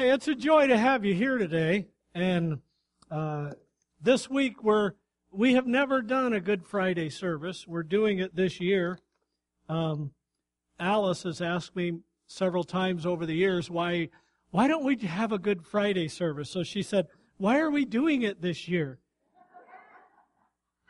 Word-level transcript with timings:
Hey, 0.00 0.08
it's 0.08 0.28
a 0.28 0.34
joy 0.34 0.66
to 0.66 0.78
have 0.78 1.04
you 1.04 1.12
here 1.12 1.36
today. 1.36 1.88
And 2.14 2.60
uh, 3.10 3.50
this 4.00 4.30
week 4.30 4.64
we're 4.64 4.92
we 5.30 5.52
have 5.52 5.66
never 5.66 6.00
done 6.00 6.32
a 6.32 6.40
Good 6.40 6.64
Friday 6.64 7.10
service. 7.10 7.68
We're 7.68 7.82
doing 7.82 8.18
it 8.18 8.34
this 8.34 8.62
year. 8.62 8.98
Um, 9.68 10.12
Alice 10.78 11.24
has 11.24 11.42
asked 11.42 11.76
me 11.76 11.98
several 12.26 12.64
times 12.64 13.04
over 13.04 13.26
the 13.26 13.34
years 13.34 13.68
why 13.68 14.08
why 14.52 14.68
don't 14.68 14.84
we 14.84 14.96
have 14.96 15.32
a 15.32 15.38
Good 15.38 15.66
Friday 15.66 16.08
service? 16.08 16.48
So 16.48 16.62
she 16.62 16.82
said, 16.82 17.06
"Why 17.36 17.58
are 17.58 17.70
we 17.70 17.84
doing 17.84 18.22
it 18.22 18.40
this 18.40 18.68
year?" 18.68 19.00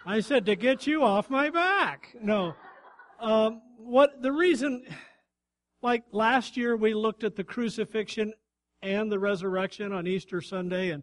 I 0.06 0.20
said, 0.20 0.46
"To 0.46 0.54
get 0.54 0.86
you 0.86 1.02
off 1.02 1.28
my 1.28 1.50
back." 1.50 2.14
No, 2.22 2.54
um, 3.18 3.60
what 3.76 4.22
the 4.22 4.30
reason? 4.30 4.84
Like 5.82 6.04
last 6.12 6.56
year, 6.56 6.76
we 6.76 6.94
looked 6.94 7.24
at 7.24 7.34
the 7.34 7.42
crucifixion 7.42 8.34
and 8.82 9.10
the 9.10 9.18
resurrection 9.18 9.92
on 9.92 10.06
Easter 10.06 10.40
Sunday, 10.40 10.90
and 10.90 11.02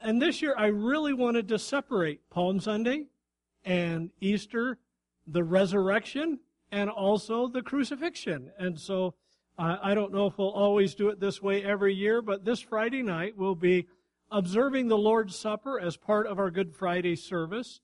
and 0.00 0.20
this 0.20 0.42
year 0.42 0.54
I 0.56 0.66
really 0.66 1.14
wanted 1.14 1.48
to 1.48 1.58
separate 1.58 2.28
Palm 2.30 2.60
Sunday 2.60 3.06
and 3.64 4.10
Easter, 4.20 4.78
the 5.26 5.42
resurrection, 5.42 6.40
and 6.70 6.90
also 6.90 7.48
the 7.48 7.62
crucifixion. 7.62 8.50
And 8.58 8.78
so 8.78 9.14
uh, 9.58 9.78
I 9.82 9.94
don't 9.94 10.12
know 10.12 10.26
if 10.26 10.36
we'll 10.36 10.50
always 10.50 10.94
do 10.94 11.08
it 11.08 11.20
this 11.20 11.40
way 11.40 11.64
every 11.64 11.94
year, 11.94 12.20
but 12.20 12.44
this 12.44 12.60
Friday 12.60 13.02
night 13.02 13.34
we'll 13.36 13.54
be 13.54 13.86
observing 14.30 14.88
the 14.88 14.98
Lord's 14.98 15.36
Supper 15.36 15.80
as 15.80 15.96
part 15.96 16.26
of 16.26 16.38
our 16.38 16.50
Good 16.50 16.74
Friday 16.74 17.16
service. 17.16 17.80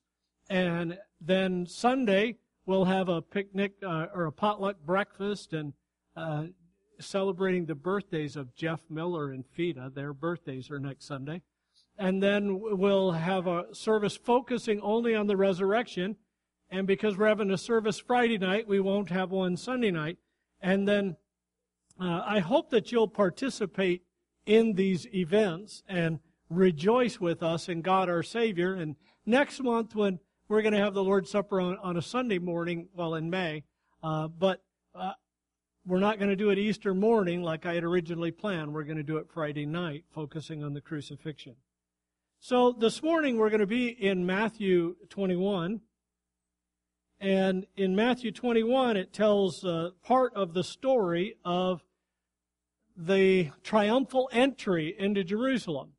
And 0.49 0.97
then 1.21 1.65
Sunday 1.65 2.37
we'll 2.65 2.85
have 2.85 3.09
a 3.09 3.21
picnic 3.21 3.73
uh, 3.81 4.07
or 4.13 4.25
a 4.25 4.31
potluck 4.31 4.75
breakfast 4.85 5.53
and 5.53 5.73
uh, 6.15 6.45
celebrating 7.01 7.65
the 7.65 7.75
birthdays 7.75 8.35
of 8.35 8.55
Jeff 8.55 8.79
Miller 8.89 9.31
and 9.31 9.45
Fida. 9.45 9.91
Their 9.93 10.13
birthdays 10.13 10.71
are 10.71 10.79
next 10.79 11.05
Sunday. 11.05 11.41
And 11.97 12.21
then 12.21 12.59
we'll 12.59 13.11
have 13.11 13.47
a 13.47 13.65
service 13.73 14.15
focusing 14.15 14.79
only 14.81 15.15
on 15.15 15.27
the 15.27 15.37
resurrection. 15.37 16.15
And 16.69 16.87
because 16.87 17.17
we're 17.17 17.27
having 17.27 17.51
a 17.51 17.57
service 17.57 17.99
Friday 17.99 18.37
night, 18.37 18.67
we 18.67 18.79
won't 18.79 19.09
have 19.09 19.31
one 19.31 19.57
Sunday 19.57 19.91
night. 19.91 20.17
And 20.61 20.87
then 20.87 21.17
uh, 21.99 22.23
I 22.25 22.39
hope 22.39 22.69
that 22.71 22.91
you'll 22.91 23.07
participate 23.07 24.03
in 24.45 24.73
these 24.73 25.05
events 25.13 25.83
and 25.87 26.19
rejoice 26.49 27.19
with 27.19 27.43
us 27.43 27.69
in 27.69 27.81
God 27.81 28.09
our 28.09 28.23
Savior. 28.23 28.73
And 28.73 28.95
next 29.25 29.61
month, 29.61 29.95
when 29.95 30.19
we're 30.47 30.61
going 30.61 30.73
to 30.73 30.79
have 30.79 30.93
the 30.93 31.03
Lord's 31.03 31.29
Supper 31.29 31.61
on, 31.61 31.77
on 31.77 31.97
a 31.97 32.01
Sunday 32.01 32.39
morning, 32.39 32.89
well, 32.93 33.15
in 33.15 33.29
May, 33.29 33.63
uh, 34.03 34.27
but 34.27 34.63
uh, 34.95 35.13
we're 35.85 35.99
not 35.99 36.19
going 36.19 36.29
to 36.29 36.35
do 36.35 36.51
it 36.51 36.59
Easter 36.59 36.93
morning 36.93 37.41
like 37.41 37.65
I 37.65 37.73
had 37.73 37.83
originally 37.83 38.31
planned. 38.31 38.73
We're 38.73 38.83
going 38.83 38.97
to 38.97 39.03
do 39.03 39.17
it 39.17 39.27
Friday 39.33 39.65
night, 39.65 40.05
focusing 40.11 40.63
on 40.63 40.73
the 40.73 40.81
crucifixion. 40.81 41.55
So 42.39 42.71
this 42.71 43.01
morning 43.01 43.37
we're 43.37 43.49
going 43.49 43.61
to 43.61 43.67
be 43.67 43.87
in 43.87 44.25
Matthew 44.25 44.95
21. 45.09 45.81
And 47.19 47.65
in 47.75 47.95
Matthew 47.95 48.31
21, 48.31 48.97
it 48.97 49.13
tells 49.13 49.63
uh, 49.63 49.91
part 50.03 50.33
of 50.35 50.53
the 50.53 50.63
story 50.63 51.35
of 51.45 51.83
the 52.97 53.51
triumphal 53.63 54.29
entry 54.31 54.95
into 54.97 55.23
Jerusalem. 55.23 55.93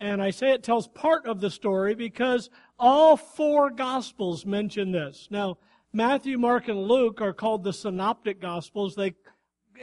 And 0.00 0.20
I 0.22 0.30
say 0.30 0.50
it 0.52 0.62
tells 0.62 0.88
part 0.88 1.26
of 1.26 1.40
the 1.40 1.50
story 1.50 1.94
because 1.94 2.50
all 2.78 3.16
four 3.16 3.70
Gospels 3.70 4.44
mention 4.44 4.90
this. 4.90 5.28
Now, 5.30 5.58
Matthew, 5.92 6.38
Mark, 6.38 6.68
and 6.68 6.88
Luke 6.88 7.20
are 7.20 7.34
called 7.34 7.64
the 7.64 7.72
synoptic 7.72 8.40
Gospels. 8.40 8.94
They 8.94 9.14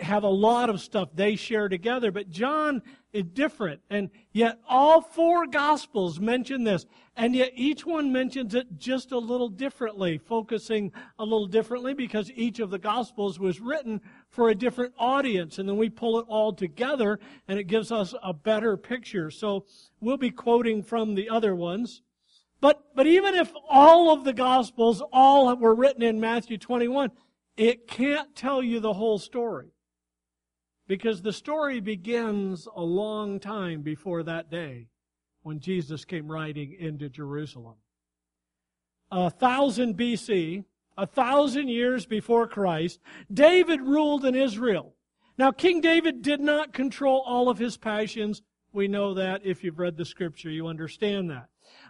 have 0.01 0.23
a 0.23 0.29
lot 0.29 0.69
of 0.69 0.81
stuff 0.81 1.09
they 1.13 1.35
share 1.35 1.69
together, 1.69 2.11
but 2.11 2.29
John 2.29 2.81
is 3.13 3.25
different. 3.33 3.81
And 3.91 4.09
yet 4.31 4.59
all 4.67 5.01
four 5.01 5.45
Gospels 5.45 6.19
mention 6.19 6.63
this. 6.63 6.85
And 7.15 7.35
yet 7.35 7.51
each 7.53 7.85
one 7.85 8.11
mentions 8.11 8.55
it 8.55 8.77
just 8.77 9.11
a 9.11 9.19
little 9.19 9.49
differently, 9.49 10.17
focusing 10.17 10.91
a 11.19 11.23
little 11.23 11.47
differently 11.47 11.93
because 11.93 12.31
each 12.31 12.59
of 12.59 12.71
the 12.71 12.79
Gospels 12.79 13.39
was 13.39 13.59
written 13.59 14.01
for 14.29 14.49
a 14.49 14.55
different 14.55 14.93
audience. 14.97 15.59
And 15.59 15.69
then 15.69 15.77
we 15.77 15.89
pull 15.89 16.19
it 16.19 16.25
all 16.27 16.53
together 16.53 17.19
and 17.47 17.59
it 17.59 17.65
gives 17.65 17.91
us 17.91 18.15
a 18.23 18.33
better 18.33 18.77
picture. 18.77 19.29
So 19.29 19.65
we'll 19.99 20.17
be 20.17 20.31
quoting 20.31 20.81
from 20.81 21.13
the 21.13 21.29
other 21.29 21.55
ones. 21.55 22.01
But, 22.61 22.93
but 22.95 23.07
even 23.07 23.35
if 23.35 23.51
all 23.69 24.11
of 24.11 24.23
the 24.23 24.33
Gospels 24.33 25.01
all 25.13 25.55
were 25.55 25.75
written 25.75 26.01
in 26.01 26.19
Matthew 26.19 26.57
21, 26.57 27.11
it 27.55 27.87
can't 27.87 28.35
tell 28.35 28.61
you 28.61 28.79
the 28.79 28.93
whole 28.93 29.17
story. 29.17 29.73
Because 30.87 31.21
the 31.21 31.33
story 31.33 31.79
begins 31.79 32.67
a 32.75 32.81
long 32.81 33.39
time 33.39 33.81
before 33.81 34.23
that 34.23 34.49
day 34.49 34.87
when 35.43 35.59
Jesus 35.59 36.03
came 36.03 36.31
riding 36.31 36.75
into 36.79 37.09
Jerusalem. 37.09 37.75
A 39.11 39.29
thousand 39.29 39.97
BC, 39.97 40.65
a 40.97 41.07
thousand 41.07 41.69
years 41.69 42.05
before 42.05 42.47
Christ, 42.47 42.99
David 43.31 43.81
ruled 43.81 44.25
in 44.25 44.35
Israel. 44.35 44.95
Now, 45.37 45.51
King 45.51 45.79
David 45.79 46.21
did 46.21 46.41
not 46.41 46.73
control 46.73 47.23
all 47.25 47.49
of 47.49 47.57
his 47.57 47.77
passions. 47.77 48.41
We 48.73 48.87
know 48.87 49.13
that 49.13 49.41
if 49.45 49.63
you've 49.63 49.79
read 49.79 49.95
the 49.95 50.05
scripture, 50.05 50.49
you 50.49 50.67
understand 50.67 51.29
that. 51.29 51.47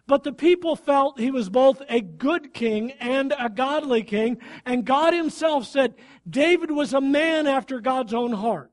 But 0.10 0.24
the 0.24 0.34
people 0.34 0.76
felt 0.76 1.20
he 1.20 1.30
was 1.30 1.50
both 1.50 1.84
a 1.88 2.02
good 2.02 2.52
king 2.52 2.94
and 2.94 3.32
a 3.38 3.48
godly 3.48 4.02
king, 4.02 4.40
and 4.66 4.84
God 4.84 5.14
himself 5.14 5.68
said 5.68 5.94
David 6.28 6.72
was 6.72 6.96
a 6.96 7.00
man 7.00 7.46
after 7.46 7.80
God's 7.80 8.12
own 8.12 8.32
heart. 8.32 8.72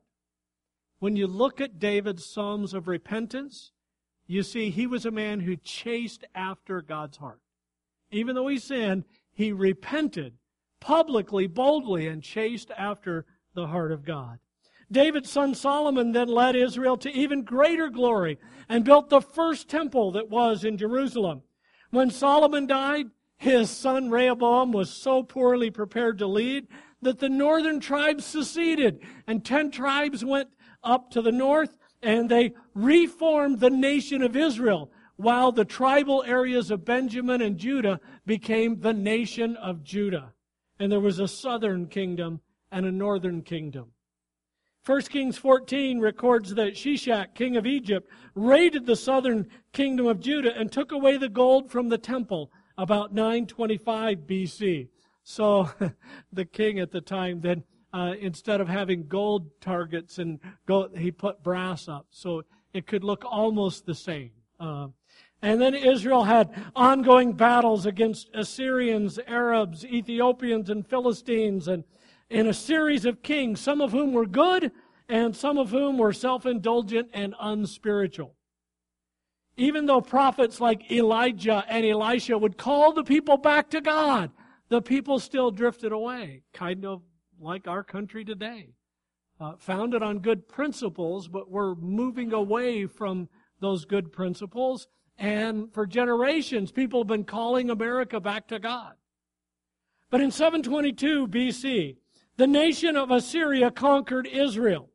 When 0.97 1.15
you 1.15 1.27
look 1.27 1.61
at 1.61 1.77
David's 1.77 2.25
Psalms 2.25 2.73
of 2.73 2.87
repentance, 2.87 3.71
you 4.25 4.41
see 4.41 4.71
he 4.71 4.87
was 4.87 5.05
a 5.05 5.11
man 5.11 5.41
who 5.41 5.55
chased 5.55 6.25
after 6.33 6.81
God's 6.81 7.17
heart. 7.17 7.39
Even 8.09 8.33
though 8.33 8.47
he 8.47 8.57
sinned, 8.57 9.03
he 9.31 9.51
repented 9.51 10.33
publicly, 10.79 11.45
boldly, 11.45 12.07
and 12.07 12.23
chased 12.23 12.71
after 12.75 13.27
the 13.53 13.67
heart 13.67 13.91
of 13.91 14.03
God. 14.03 14.39
David's 14.91 15.29
son 15.29 15.53
Solomon 15.53 16.11
then 16.11 16.29
led 16.29 16.55
Israel 16.55 16.97
to 16.97 17.11
even 17.11 17.43
greater 17.43 17.89
glory 17.89 18.37
and 18.69 18.85
built 18.85 19.09
the 19.09 19.21
first 19.21 19.69
temple 19.69 20.11
that 20.13 20.29
was 20.29 20.63
in 20.63 20.77
Jerusalem. 20.77 21.41
When 21.91 22.09
Solomon 22.09 22.67
died, 22.67 23.07
his 23.37 23.69
son 23.69 24.09
Rehoboam 24.09 24.71
was 24.71 24.89
so 24.89 25.23
poorly 25.23 25.69
prepared 25.69 26.17
to 26.19 26.27
lead 26.27 26.67
that 27.01 27.19
the 27.19 27.29
northern 27.29 27.79
tribes 27.79 28.25
seceded 28.25 28.99
and 29.27 29.45
ten 29.45 29.71
tribes 29.71 30.25
went 30.25 30.49
up 30.83 31.11
to 31.11 31.21
the 31.21 31.31
north 31.31 31.77
and 32.01 32.29
they 32.29 32.53
reformed 32.73 33.59
the 33.59 33.69
nation 33.69 34.21
of 34.21 34.35
Israel 34.35 34.91
while 35.17 35.51
the 35.51 35.65
tribal 35.65 36.23
areas 36.25 36.71
of 36.71 36.85
Benjamin 36.85 37.41
and 37.41 37.57
Judah 37.57 37.99
became 38.25 38.79
the 38.79 38.93
nation 38.93 39.55
of 39.57 39.83
Judah. 39.83 40.33
And 40.79 40.91
there 40.91 40.99
was 40.99 41.19
a 41.19 41.27
southern 41.27 41.87
kingdom 41.87 42.41
and 42.71 42.85
a 42.85 42.91
northern 42.91 43.41
kingdom. 43.41 43.91
1 44.87 45.01
Kings 45.01 45.37
14 45.37 45.99
records 45.99 46.55
that 46.55 46.75
Shishak, 46.75 47.35
king 47.35 47.57
of 47.57 47.65
Egypt, 47.65 48.09
raided 48.35 48.85
the 48.85 48.95
southern 48.95 49.49
kingdom 49.73 50.07
of 50.07 50.21
Judah 50.21 50.57
and 50.57 50.71
took 50.71 50.93
away 50.93 51.17
the 51.17 51.27
gold 51.27 51.69
from 51.69 51.89
the 51.89 51.97
temple 51.97 52.49
about 52.77 53.13
925 53.13 54.19
BC. 54.19 54.87
So 55.25 55.69
the 56.31 56.45
king 56.45 56.79
at 56.79 56.93
the 56.93 57.01
time 57.01 57.41
then 57.41 57.65
uh, 57.93 58.13
instead 58.17 58.61
of 58.61 58.69
having 58.69 59.07
gold 59.09 59.49
targets 59.59 60.19
and 60.19 60.39
gold, 60.65 60.97
he 60.97 61.11
put 61.11 61.43
brass 61.43 61.89
up 61.89 62.07
so 62.09 62.43
it 62.73 62.87
could 62.87 63.03
look 63.03 63.25
almost 63.25 63.85
the 63.85 63.95
same. 63.95 64.31
Uh, 64.57 64.87
and 65.41 65.59
then 65.59 65.75
Israel 65.75 66.23
had 66.23 66.49
ongoing 66.77 67.33
battles 67.33 67.85
against 67.85 68.29
Assyrians, 68.33 69.19
Arabs, 69.27 69.83
Ethiopians, 69.83 70.69
and 70.69 70.87
Philistines, 70.87 71.67
and 71.67 71.83
in 72.29 72.47
a 72.47 72.53
series 72.53 73.05
of 73.05 73.21
kings, 73.21 73.59
some 73.59 73.81
of 73.81 73.91
whom 73.91 74.13
were 74.13 74.25
good 74.25 74.71
and 75.09 75.35
some 75.35 75.57
of 75.57 75.69
whom 75.69 75.97
were 75.97 76.13
self-indulgent 76.13 77.09
and 77.13 77.33
unspiritual. 77.39 78.35
Even 79.55 79.85
though 79.85 80.01
prophets 80.01 80.59
like 80.61 80.91
Elijah 80.91 81.63
and 81.67 81.85
Elisha 81.85 82.37
would 82.37 82.57
call 82.57 82.93
the 82.93 83.03
people 83.03 83.37
back 83.37 83.69
to 83.71 83.81
God, 83.81 84.31
the 84.69 84.81
people 84.81 85.19
still 85.19 85.49
drifted 85.49 85.91
away, 85.91 86.43
kind 86.53 86.85
of 86.85 87.01
like 87.39 87.67
our 87.67 87.83
country 87.83 88.25
today. 88.25 88.69
Uh, 89.39 89.53
founded 89.59 90.01
on 90.01 90.19
good 90.19 90.47
principles, 90.47 91.27
but 91.27 91.49
we're 91.49 91.75
moving 91.75 92.33
away 92.33 92.85
from 92.87 93.29
those 93.59 93.85
good 93.85 94.11
principles. 94.11 94.87
And 95.17 95.71
for 95.73 95.85
generations, 95.85 96.71
people 96.71 97.01
have 97.01 97.07
been 97.07 97.23
calling 97.23 97.69
America 97.69 98.19
back 98.19 98.47
to 98.47 98.59
God. 98.59 98.93
But 100.09 100.21
in 100.21 100.31
722 100.31 101.27
BC, 101.27 101.97
the 102.37 102.47
nation 102.47 102.95
of 102.95 103.11
Assyria 103.11 103.71
conquered 103.71 104.27
Israel. 104.27 104.89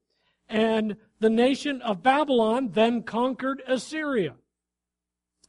And 0.49 0.97
the 1.21 1.31
nation 1.31 1.81
of 1.83 2.03
Babylon 2.03 2.71
then 2.73 3.03
conquered 3.03 3.62
Assyria. 3.67 4.35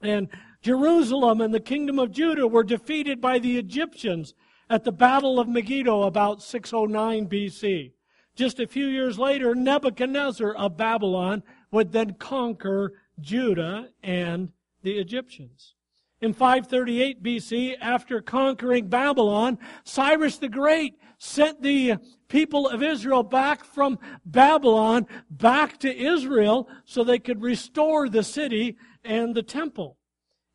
And 0.01 0.30
Jerusalem 0.62 1.42
and 1.42 1.54
the 1.54 1.60
kingdom 1.60 2.00
of 2.00 2.12
Judah 2.12 2.48
were 2.48 2.63
defeated 2.63 3.19
by 3.19 3.40
the 3.40 3.57
Egyptians 3.57 4.34
at 4.69 4.84
the 4.84 4.92
Battle 4.92 5.40
of 5.40 5.48
Megiddo 5.48 6.04
about 6.04 6.42
609 6.42 7.28
BC. 7.28 7.92
Just 8.36 8.60
a 8.60 8.68
few 8.68 8.88
years 8.88 9.19
later, 9.19 9.54
Nebuchadnezzar 9.54 10.54
of 10.56 10.78
Babylon 10.78 11.44
would 11.72 11.92
then 11.92 12.16
conquer 12.16 12.94
Judah 13.19 13.90
and 14.01 14.51
the 14.81 14.98
Egyptians. 14.98 15.75
In 16.23 16.31
538 16.31 17.21
BC, 17.21 17.75
after 17.81 18.21
conquering 18.21 18.87
Babylon, 18.87 19.59
Cyrus 19.83 20.37
the 20.37 20.47
Great 20.47 20.97
sent 21.17 21.61
the 21.61 21.95
people 22.29 22.69
of 22.69 22.81
Israel 22.81 23.23
back 23.23 23.65
from 23.65 23.99
Babylon 24.25 25.05
back 25.29 25.79
to 25.79 25.93
Israel 25.93 26.69
so 26.85 27.03
they 27.03 27.19
could 27.19 27.41
restore 27.41 28.07
the 28.07 28.23
city 28.23 28.77
and 29.03 29.35
the 29.35 29.43
temple. 29.43 29.97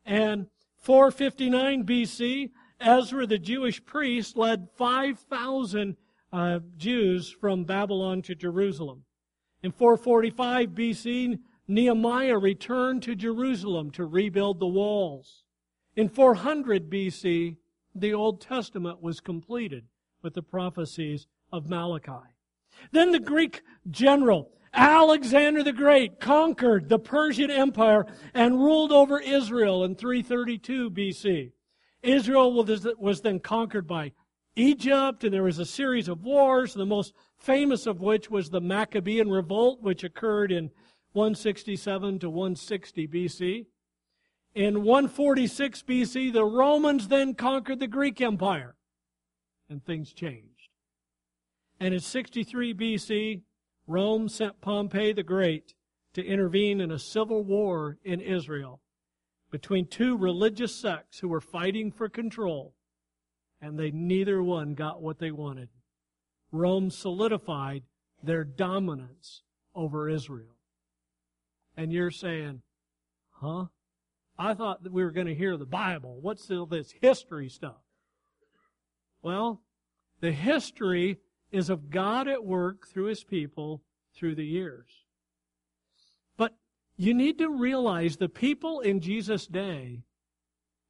And 0.07 0.47
459 0.79 1.85
BC, 1.85 2.49
Ezra 2.81 3.27
the 3.27 3.37
Jewish 3.37 3.85
priest 3.85 4.35
led 4.35 4.69
5,000 4.75 5.95
uh, 6.33 6.59
Jews 6.77 7.29
from 7.29 7.63
Babylon 7.63 8.23
to 8.23 8.33
Jerusalem. 8.33 9.03
In 9.61 9.71
445 9.71 10.69
BC, 10.69 11.37
Nehemiah 11.67 12.39
returned 12.39 13.03
to 13.03 13.13
Jerusalem 13.13 13.91
to 13.91 14.07
rebuild 14.07 14.59
the 14.59 14.65
walls. 14.65 15.43
In 15.99 16.07
400 16.07 16.89
BC, 16.89 17.57
the 17.93 18.13
Old 18.13 18.39
Testament 18.39 19.01
was 19.01 19.19
completed 19.19 19.83
with 20.21 20.33
the 20.33 20.41
prophecies 20.41 21.27
of 21.51 21.69
Malachi. 21.69 22.25
Then 22.93 23.11
the 23.11 23.19
Greek 23.19 23.63
general 23.91 24.49
Alexander 24.73 25.61
the 25.61 25.73
Great 25.73 26.21
conquered 26.21 26.87
the 26.87 26.99
Persian 26.99 27.51
Empire 27.51 28.05
and 28.33 28.63
ruled 28.63 28.93
over 28.93 29.19
Israel 29.19 29.83
in 29.83 29.93
332 29.93 30.89
BC. 30.89 31.51
Israel 32.01 32.53
was 32.97 33.19
then 33.19 33.41
conquered 33.41 33.85
by 33.85 34.13
Egypt, 34.55 35.25
and 35.25 35.33
there 35.33 35.43
was 35.43 35.59
a 35.59 35.65
series 35.65 36.07
of 36.07 36.23
wars, 36.23 36.73
the 36.73 36.85
most 36.85 37.13
famous 37.39 37.85
of 37.85 37.99
which 37.99 38.31
was 38.31 38.49
the 38.49 38.61
Maccabean 38.61 39.29
Revolt, 39.29 39.81
which 39.81 40.05
occurred 40.05 40.53
in 40.53 40.71
167 41.11 42.19
to 42.19 42.29
160 42.29 43.05
BC. 43.05 43.65
In 44.55 44.83
146 44.83 45.83
BC, 45.83 46.33
the 46.33 46.43
Romans 46.43 47.07
then 47.07 47.35
conquered 47.35 47.79
the 47.79 47.87
Greek 47.87 48.19
Empire, 48.19 48.75
and 49.69 49.83
things 49.83 50.11
changed. 50.11 50.69
And 51.79 51.93
in 51.93 51.99
63 51.99 52.73
BC, 52.73 53.41
Rome 53.87 54.27
sent 54.27 54.61
Pompey 54.61 55.13
the 55.13 55.23
Great 55.23 55.73
to 56.13 56.25
intervene 56.25 56.81
in 56.81 56.91
a 56.91 56.99
civil 56.99 57.43
war 57.43 57.97
in 58.03 58.19
Israel 58.19 58.81
between 59.51 59.87
two 59.87 60.17
religious 60.17 60.75
sects 60.75 61.19
who 61.19 61.27
were 61.27 61.41
fighting 61.41 61.91
for 61.91 62.09
control, 62.09 62.73
and 63.61 63.79
they 63.79 63.91
neither 63.91 64.43
one 64.43 64.73
got 64.73 65.01
what 65.01 65.19
they 65.19 65.31
wanted. 65.31 65.69
Rome 66.51 66.89
solidified 66.89 67.83
their 68.21 68.43
dominance 68.43 69.43
over 69.75 70.09
Israel. 70.09 70.57
And 71.77 71.91
you're 71.91 72.11
saying, 72.11 72.61
huh? 73.31 73.65
I 74.39 74.53
thought 74.53 74.83
that 74.83 74.93
we 74.93 75.03
were 75.03 75.11
going 75.11 75.27
to 75.27 75.35
hear 75.35 75.57
the 75.57 75.65
Bible. 75.65 76.17
What's 76.21 76.49
all 76.49 76.65
this 76.65 76.93
history 77.01 77.49
stuff? 77.49 77.83
Well, 79.21 79.61
the 80.21 80.31
history 80.31 81.17
is 81.51 81.69
of 81.69 81.89
God 81.89 82.29
at 82.29 82.45
work 82.45 82.87
through 82.87 83.07
His 83.07 83.25
people 83.25 83.83
through 84.15 84.35
the 84.35 84.45
years. 84.45 84.87
But 86.37 86.53
you 86.95 87.13
need 87.13 87.37
to 87.39 87.49
realize 87.49 88.15
the 88.15 88.29
people 88.29 88.79
in 88.79 89.01
Jesus' 89.01 89.45
day, 89.45 90.03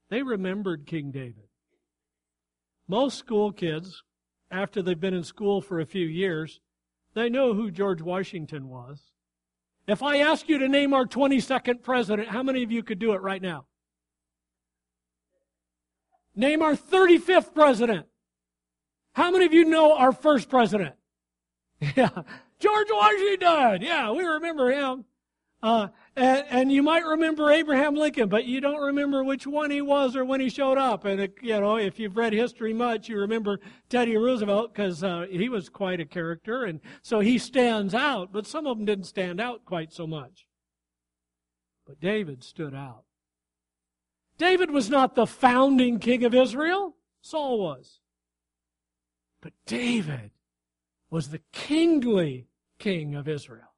they 0.09 0.21
remembered 0.21 0.85
King 0.85 1.09
David. 1.09 1.47
Most 2.87 3.17
school 3.17 3.51
kids, 3.51 4.03
after 4.51 4.83
they've 4.83 4.99
been 4.99 5.15
in 5.15 5.23
school 5.23 5.59
for 5.59 5.79
a 5.79 5.87
few 5.87 6.05
years, 6.05 6.59
they 7.15 7.29
know 7.29 7.55
who 7.55 7.71
George 7.71 8.01
Washington 8.01 8.69
was. 8.69 9.11
If 9.89 10.03
I 10.03 10.17
ask 10.17 10.47
you 10.47 10.59
to 10.59 10.67
name 10.67 10.93
our 10.93 11.05
22nd 11.05 11.81
president, 11.81 12.27
how 12.27 12.43
many 12.43 12.61
of 12.61 12.71
you 12.71 12.83
could 12.83 12.99
do 12.99 13.13
it 13.13 13.21
right 13.23 13.41
now? 13.41 13.65
Name 16.35 16.61
our 16.61 16.75
35th 16.75 17.55
president. 17.55 18.05
How 19.13 19.31
many 19.31 19.45
of 19.45 19.53
you 19.53 19.65
know 19.65 19.97
our 19.97 20.11
first 20.11 20.47
president? 20.47 20.95
Yeah, 21.95 22.09
George 22.59 22.87
Washington. 22.91 23.81
Yeah, 23.81 24.11
we 24.11 24.23
remember 24.23 24.69
him. 24.69 25.05
Uh, 25.63 25.87
and, 26.15 26.45
and, 26.49 26.71
you 26.71 26.83
might 26.83 27.05
remember 27.05 27.49
Abraham 27.49 27.95
Lincoln, 27.95 28.29
but 28.29 28.45
you 28.45 28.59
don't 28.59 28.81
remember 28.81 29.23
which 29.23 29.47
one 29.47 29.71
he 29.71 29.81
was 29.81 30.15
or 30.15 30.25
when 30.25 30.41
he 30.41 30.49
showed 30.49 30.77
up. 30.77 31.05
And, 31.05 31.21
it, 31.21 31.35
you 31.41 31.59
know, 31.59 31.77
if 31.77 31.99
you've 31.99 32.17
read 32.17 32.33
history 32.33 32.73
much, 32.73 33.07
you 33.07 33.17
remember 33.19 33.59
Teddy 33.89 34.17
Roosevelt 34.17 34.73
because 34.73 35.03
uh, 35.03 35.25
he 35.29 35.49
was 35.49 35.69
quite 35.69 35.99
a 35.99 36.05
character. 36.05 36.65
And 36.65 36.81
so 37.01 37.19
he 37.19 37.37
stands 37.37 37.93
out, 37.93 38.31
but 38.31 38.47
some 38.47 38.67
of 38.67 38.77
them 38.77 38.85
didn't 38.85 39.05
stand 39.05 39.39
out 39.39 39.65
quite 39.65 39.93
so 39.93 40.05
much. 40.05 40.45
But 41.85 41.99
David 41.99 42.43
stood 42.43 42.73
out. 42.73 43.03
David 44.37 44.71
was 44.71 44.89
not 44.89 45.15
the 45.15 45.27
founding 45.27 45.99
king 45.99 46.23
of 46.23 46.33
Israel. 46.33 46.95
Saul 47.21 47.59
was. 47.59 47.99
But 49.41 49.53
David 49.65 50.31
was 51.09 51.29
the 51.29 51.41
kingly 51.51 52.47
king 52.77 53.15
of 53.15 53.27
Israel. 53.27 53.68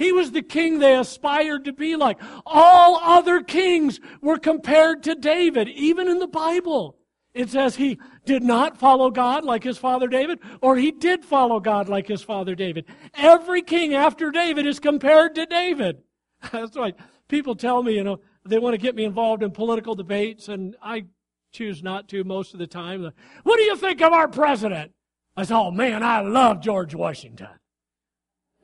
He 0.00 0.12
was 0.12 0.32
the 0.32 0.40
king 0.40 0.78
they 0.78 0.96
aspired 0.96 1.66
to 1.66 1.74
be 1.74 1.94
like. 1.94 2.18
All 2.46 2.98
other 3.02 3.42
kings 3.42 4.00
were 4.22 4.38
compared 4.38 5.02
to 5.02 5.14
David, 5.14 5.68
even 5.68 6.08
in 6.08 6.18
the 6.20 6.26
Bible. 6.26 6.96
It 7.34 7.50
says 7.50 7.76
he 7.76 7.98
did 8.24 8.42
not 8.42 8.78
follow 8.78 9.10
God 9.10 9.44
like 9.44 9.62
his 9.62 9.76
father 9.76 10.08
David, 10.08 10.38
or 10.62 10.76
he 10.76 10.90
did 10.90 11.22
follow 11.22 11.60
God 11.60 11.90
like 11.90 12.08
his 12.08 12.22
father 12.22 12.54
David. 12.54 12.86
Every 13.12 13.60
king 13.60 13.92
after 13.92 14.30
David 14.30 14.66
is 14.66 14.80
compared 14.80 15.34
to 15.34 15.44
David. 15.44 15.98
That's 16.50 16.78
why 16.78 16.94
people 17.28 17.54
tell 17.54 17.82
me, 17.82 17.92
you 17.92 18.02
know, 18.02 18.20
they 18.46 18.58
want 18.58 18.72
to 18.72 18.80
get 18.80 18.94
me 18.94 19.04
involved 19.04 19.42
in 19.42 19.50
political 19.50 19.94
debates, 19.94 20.48
and 20.48 20.76
I 20.82 21.04
choose 21.52 21.82
not 21.82 22.08
to 22.08 22.24
most 22.24 22.54
of 22.54 22.58
the 22.58 22.66
time. 22.66 23.12
What 23.42 23.58
do 23.58 23.64
you 23.64 23.76
think 23.76 24.00
of 24.00 24.14
our 24.14 24.28
president? 24.28 24.92
I 25.36 25.42
said, 25.42 25.58
oh 25.58 25.70
man, 25.70 26.02
I 26.02 26.22
love 26.22 26.62
George 26.62 26.94
Washington. 26.94 27.59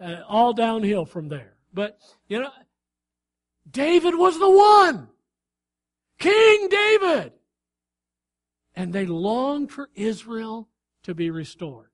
Uh, 0.00 0.22
all 0.28 0.52
downhill 0.52 1.06
from 1.06 1.28
there. 1.28 1.54
But, 1.72 1.98
you 2.28 2.40
know, 2.40 2.50
David 3.70 4.14
was 4.14 4.38
the 4.38 4.50
one. 4.50 5.08
King 6.18 6.68
David. 6.68 7.32
And 8.74 8.92
they 8.92 9.06
longed 9.06 9.72
for 9.72 9.88
Israel 9.94 10.68
to 11.04 11.14
be 11.14 11.30
restored. 11.30 11.90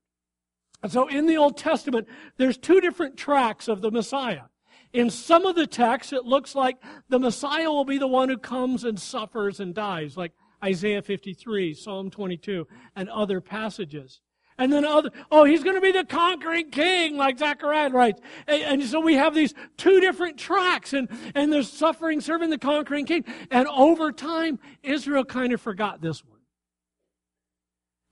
And 0.82 0.90
so 0.90 1.06
in 1.06 1.26
the 1.26 1.36
Old 1.36 1.56
Testament, 1.56 2.08
there's 2.36 2.58
two 2.58 2.80
different 2.80 3.16
tracks 3.16 3.68
of 3.68 3.82
the 3.82 3.90
Messiah. 3.90 4.44
In 4.92 5.08
some 5.08 5.46
of 5.46 5.54
the 5.54 5.66
texts, 5.66 6.12
it 6.12 6.24
looks 6.24 6.54
like 6.54 6.76
the 7.08 7.18
Messiah 7.18 7.70
will 7.70 7.84
be 7.84 7.98
the 7.98 8.08
one 8.08 8.28
who 8.28 8.36
comes 8.36 8.84
and 8.84 9.00
suffers 9.00 9.60
and 9.60 9.74
dies, 9.74 10.16
like 10.16 10.32
Isaiah 10.62 11.02
53, 11.02 11.72
Psalm 11.74 12.10
22, 12.10 12.66
and 12.94 13.08
other 13.08 13.40
passages. 13.40 14.20
And 14.58 14.72
then 14.72 14.84
other, 14.84 15.10
oh, 15.30 15.44
he's 15.44 15.62
going 15.62 15.76
to 15.76 15.80
be 15.80 15.92
the 15.92 16.04
conquering 16.04 16.70
king, 16.70 17.16
like 17.16 17.38
Zechariah 17.38 17.90
writes. 17.90 18.20
And, 18.46 18.62
and, 18.62 18.84
so 18.84 19.00
we 19.00 19.14
have 19.14 19.34
these 19.34 19.54
two 19.76 20.00
different 20.00 20.38
tracks, 20.38 20.92
and, 20.92 21.08
and 21.34 21.52
there's 21.52 21.70
suffering 21.70 22.20
serving 22.20 22.50
the 22.50 22.58
conquering 22.58 23.06
king. 23.06 23.24
And 23.50 23.66
over 23.68 24.12
time, 24.12 24.58
Israel 24.82 25.24
kind 25.24 25.52
of 25.52 25.60
forgot 25.60 26.00
this 26.00 26.22
one. 26.24 26.38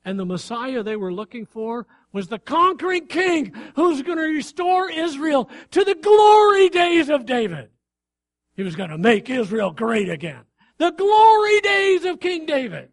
And 0.05 0.19
the 0.19 0.25
Messiah 0.25 0.83
they 0.83 0.97
were 0.97 1.13
looking 1.13 1.45
for 1.45 1.87
was 2.13 2.29
the 2.29 2.39
conquering 2.39 3.07
king 3.07 3.53
who's 3.77 4.03
going 4.03 4.19
to 4.19 4.25
restore 4.25 4.91
Israel 4.91 5.51
to 5.73 5.85
the 5.85 5.95
glory 5.95 6.69
days 6.71 7.11
of 7.11 7.27
David. 7.27 7.69
He 8.57 8.63
was 8.63 8.77
going 8.77 8.91
to 8.91 8.99
make 8.99 9.29
Israel 9.29 9.71
great 9.71 10.09
again. 10.09 10.45
The 10.79 10.91
glory 10.91 11.61
days 11.61 12.05
of 12.05 12.21
King 12.21 12.47
David. 12.47 12.91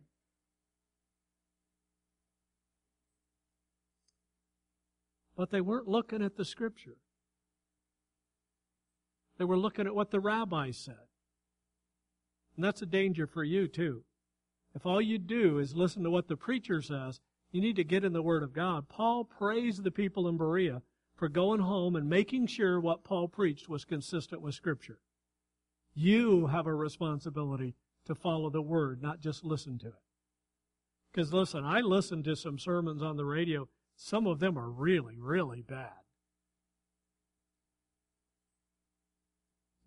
But 5.38 5.52
they 5.52 5.62
weren't 5.62 5.88
looking 5.88 6.24
at 6.24 6.36
the 6.36 6.44
scripture. 6.44 6.98
They 9.38 9.46
were 9.46 9.58
looking 9.58 9.86
at 9.86 9.96
what 9.96 10.10
the 10.10 10.20
rabbis 10.20 10.78
said. 10.78 10.96
And 12.56 12.66
that's 12.66 12.82
a 12.82 12.88
danger 12.88 13.28
for 13.28 13.44
you 13.44 13.68
too. 13.68 14.04
If 14.76 14.86
all 14.86 15.00
you 15.00 15.20
do 15.20 15.60
is 15.60 15.76
listen 15.76 16.04
to 16.04 16.10
what 16.10 16.28
the 16.28 16.36
preacher 16.36 16.82
says, 16.82 17.20
you 17.52 17.62
need 17.62 17.76
to 17.76 17.84
get 17.84 18.04
in 18.04 18.14
the 18.14 18.22
Word 18.22 18.42
of 18.42 18.52
God. 18.52 18.90
Paul 18.90 19.24
praised 19.24 19.84
the 19.84 19.92
people 19.92 20.28
in 20.28 20.38
Berea 20.38 20.82
for 21.16 21.30
going 21.30 21.62
home 21.62 21.96
and 21.96 22.10
making 22.10 22.48
sure 22.48 22.80
what 22.80 23.04
Paul 23.04 23.28
preached 23.28 23.70
was 23.70 23.86
consistent 23.86 24.42
with 24.42 24.56
Scripture. 24.56 25.00
You 25.94 26.48
have 26.48 26.68
a 26.68 26.74
responsibility 26.74 27.76
to 28.06 28.16
follow 28.16 28.50
the 28.50 28.62
Word, 28.62 29.02
not 29.02 29.20
just 29.20 29.44
listen 29.44 29.78
to 29.80 29.88
it. 29.88 29.94
Because 31.12 31.32
listen, 31.32 31.64
I 31.64 31.82
listened 31.82 32.26
to 32.26 32.36
some 32.36 32.60
sermons 32.60 33.02
on 33.02 33.18
the 33.18 33.26
radio 33.26 33.68
some 33.98 34.28
of 34.28 34.40
them 34.40 34.58
are 34.58 34.70
really, 34.70 35.18
really 35.20 35.64
bad. 35.64 35.92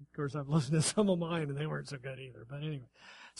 Of 0.00 0.16
course, 0.16 0.34
I've 0.34 0.48
listened 0.48 0.82
to 0.82 0.82
some 0.86 1.08
of 1.08 1.18
mine 1.18 1.48
and 1.48 1.56
they 1.56 1.66
weren't 1.66 1.88
so 1.88 1.96
good 1.96 2.18
either. 2.18 2.44
But 2.48 2.58
anyway, 2.58 2.88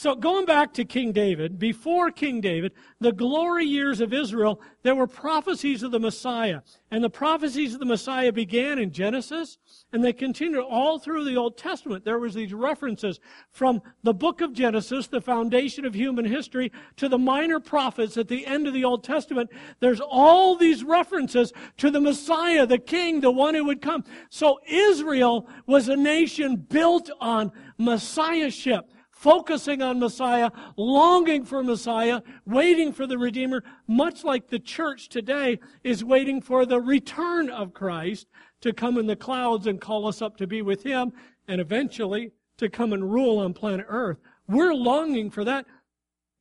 So 0.01 0.15
going 0.15 0.47
back 0.47 0.73
to 0.73 0.87
King 0.87 1.13
David, 1.13 1.59
before 1.59 2.11
King 2.11 2.41
David, 2.41 2.73
the 3.01 3.13
glory 3.13 3.67
years 3.67 4.01
of 4.01 4.15
Israel, 4.15 4.59
there 4.83 4.95
were 4.95 5.07
prophecies 5.07 5.83
of 5.83 5.91
the 5.91 6.01
Messiah. 6.01 6.63
And 6.91 7.05
the 7.05 7.11
prophecies 7.11 7.75
of 7.75 7.81
the 7.81 7.85
Messiah 7.85 8.33
began 8.33 8.79
in 8.79 8.93
Genesis, 8.93 9.59
and 9.93 10.03
they 10.03 10.15
continued 10.15 10.65
all 10.65 10.99
through 10.99 11.27
the 11.27 11.37
Old 11.37 11.59
Testament. 11.59 12.07
There 12.07 12.19
was 12.19 12.33
these 12.33 12.55
references 12.55 13.21
from 13.51 13.83
the 14.03 14.15
book 14.15 14.41
of 14.41 14.55
Genesis, 14.55 15.07
the 15.07 15.21
foundation 15.21 15.85
of 15.85 15.93
human 15.93 16.25
history, 16.25 16.73
to 16.97 17.07
the 17.07 17.19
minor 17.19 17.61
prophets 17.61 18.17
at 18.17 18.29
the 18.29 18.47
end 18.47 18.67
of 18.67 18.73
the 18.73 18.85
Old 18.85 19.05
Testament. 19.05 19.51
There's 19.81 20.01
all 20.01 20.57
these 20.57 20.83
references 20.83 21.53
to 21.77 21.91
the 21.91 22.01
Messiah, 22.01 22.65
the 22.65 22.79
King, 22.79 23.21
the 23.21 23.31
one 23.31 23.55
who 23.55 23.67
would 23.67 23.83
come. 23.83 24.05
So 24.31 24.61
Israel 24.67 25.47
was 25.67 25.91
a 25.91 25.97
nation 25.97 26.57
built 26.57 27.11
on 27.21 27.53
Messiahship 27.77 28.90
focusing 29.21 29.83
on 29.83 30.01
Messiah, 30.01 30.51
longing 30.79 31.45
for 31.45 31.63
Messiah, 31.63 32.23
waiting 32.47 32.91
for 32.91 33.07
the 33.07 33.19
Redeemer, 33.19 33.63
much 33.87 34.25
like 34.25 34.49
the 34.49 34.59
church 34.59 35.11
today 35.11 35.61
is 35.85 36.03
waiting 36.03 36.41
for 36.41 36.65
the 36.65 36.81
return 36.81 37.51
of 37.51 37.75
Christ 37.75 38.29
to 38.63 38.73
come 38.73 38.97
in 38.97 39.07
the 39.07 39.17
clouds 39.17 39.67
and 39.67 39.79
call 39.79 40.07
us 40.07 40.23
up 40.23 40.39
to 40.39 40.47
be 40.47 40.63
with 40.63 40.85
Him, 40.85 41.13
and 41.47 41.61
eventually 41.61 42.33
to 42.57 42.71
come 42.71 42.95
and 42.95 43.13
rule 43.13 43.39
on 43.41 43.53
planet 43.53 43.85
Earth. 43.91 44.17
We're 44.49 44.73
longing 44.73 45.29
for 45.29 45.45
that. 45.45 45.67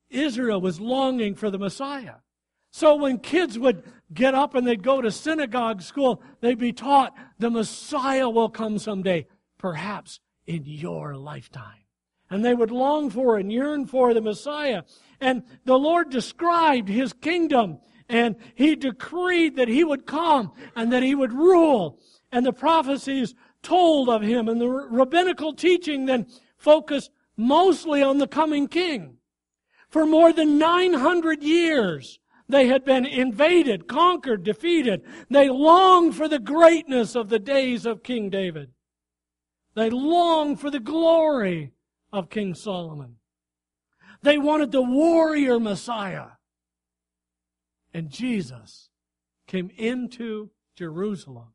Israel 0.09 0.62
was 0.62 0.79
longing 0.79 1.36
for 1.36 1.51
the 1.51 1.59
Messiah. 1.59 2.15
So 2.71 2.95
when 2.95 3.17
kids 3.17 3.59
would 3.59 3.83
get 4.13 4.33
up 4.33 4.55
and 4.55 4.65
they'd 4.65 4.83
go 4.83 5.01
to 5.01 5.12
synagogue 5.12 5.81
school, 5.81 6.24
they'd 6.39 6.57
be 6.57 6.71
taught 6.71 7.13
the 7.39 7.50
Messiah 7.50 8.29
will 8.29 8.50
come 8.50 8.79
someday, 8.79 9.27
perhaps 9.57 10.21
in 10.48 10.63
your 10.65 11.17
lifetime 11.17 11.88
and 12.29 12.43
they 12.43 12.53
would 12.53 12.71
long 12.71 13.09
for 13.09 13.38
and 13.38 13.51
yearn 13.51 13.86
for 13.86 14.13
the 14.13 14.21
Messiah. 14.21 14.83
And 15.19 15.43
the 15.65 15.77
Lord 15.77 16.09
described 16.09 16.89
his 16.89 17.13
kingdom 17.13 17.79
and 18.07 18.36
he 18.55 18.75
decreed 18.75 19.55
that 19.57 19.67
he 19.67 19.83
would 19.83 20.05
come 20.05 20.51
and 20.75 20.91
that 20.91 21.03
he 21.03 21.15
would 21.15 21.33
rule. 21.33 22.00
And 22.31 22.45
the 22.45 22.53
prophecies 22.53 23.36
told 23.62 24.09
of 24.09 24.21
him 24.21 24.48
and 24.48 24.59
the 24.59 24.69
rabbinical 24.69 25.53
teaching 25.53 26.05
then 26.05 26.27
focused 26.57 27.12
mostly 27.38 28.01
on 28.01 28.17
the 28.17 28.27
coming 28.27 28.67
king. 28.67 29.17
For 29.89 30.05
more 30.05 30.33
than 30.33 30.57
900 30.57 31.43
years, 31.43 32.19
they 32.48 32.67
had 32.67 32.83
been 32.83 33.05
invaded, 33.05 33.88
conquered, 33.88 34.43
defeated. 34.43 35.03
They 35.29 35.50
longed 35.50 36.15
for 36.15 36.27
the 36.27 36.39
greatness 36.39 37.15
of 37.15 37.29
the 37.29 37.39
days 37.39 37.86
of 37.86 38.03
King 38.03 38.29
David. 38.29 38.71
They 39.75 39.89
longed 39.89 40.59
for 40.59 40.71
the 40.71 40.79
glory 40.79 41.74
of 42.12 42.30
King 42.30 42.54
Solomon. 42.54 43.16
They 44.22 44.38
wanted 44.38 44.72
the 44.72 44.82
warrior 44.82 45.60
Messiah. 45.60 46.32
And 47.94 48.10
Jesus 48.10 48.89
came 49.48 49.72
into 49.78 50.51
Jerusalem, 50.75 51.54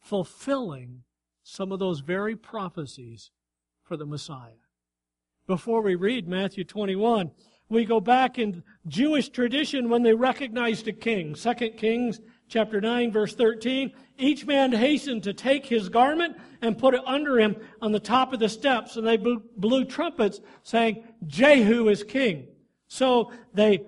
fulfilling 0.00 1.02
some 1.42 1.72
of 1.72 1.78
those 1.78 2.00
very 2.00 2.36
prophecies 2.36 3.30
for 3.82 3.96
the 3.96 4.06
Messiah. 4.06 4.62
Before 5.46 5.82
we 5.82 5.94
read 5.94 6.28
Matthew 6.28 6.64
21, 6.64 7.32
we 7.68 7.84
go 7.84 8.00
back 8.00 8.38
in 8.38 8.62
Jewish 8.86 9.28
tradition 9.28 9.88
when 9.88 10.02
they 10.02 10.14
recognized 10.14 10.86
a 10.88 10.92
king. 10.92 11.34
Second 11.34 11.76
Kings 11.76 12.20
chapter 12.52 12.82
9 12.82 13.10
verse 13.10 13.34
13. 13.34 13.92
Each 14.18 14.44
man 14.44 14.72
hastened 14.72 15.22
to 15.22 15.32
take 15.32 15.64
his 15.64 15.88
garment 15.88 16.36
and 16.60 16.76
put 16.76 16.94
it 16.94 17.00
under 17.06 17.40
him 17.40 17.56
on 17.80 17.92
the 17.92 17.98
top 17.98 18.34
of 18.34 18.40
the 18.40 18.48
steps 18.48 18.96
and 18.96 19.06
they 19.06 19.16
blew, 19.16 19.42
blew 19.56 19.86
trumpets 19.86 20.40
saying, 20.62 21.02
Jehu 21.26 21.88
is 21.88 22.04
king. 22.04 22.46
So 22.88 23.32
they 23.54 23.86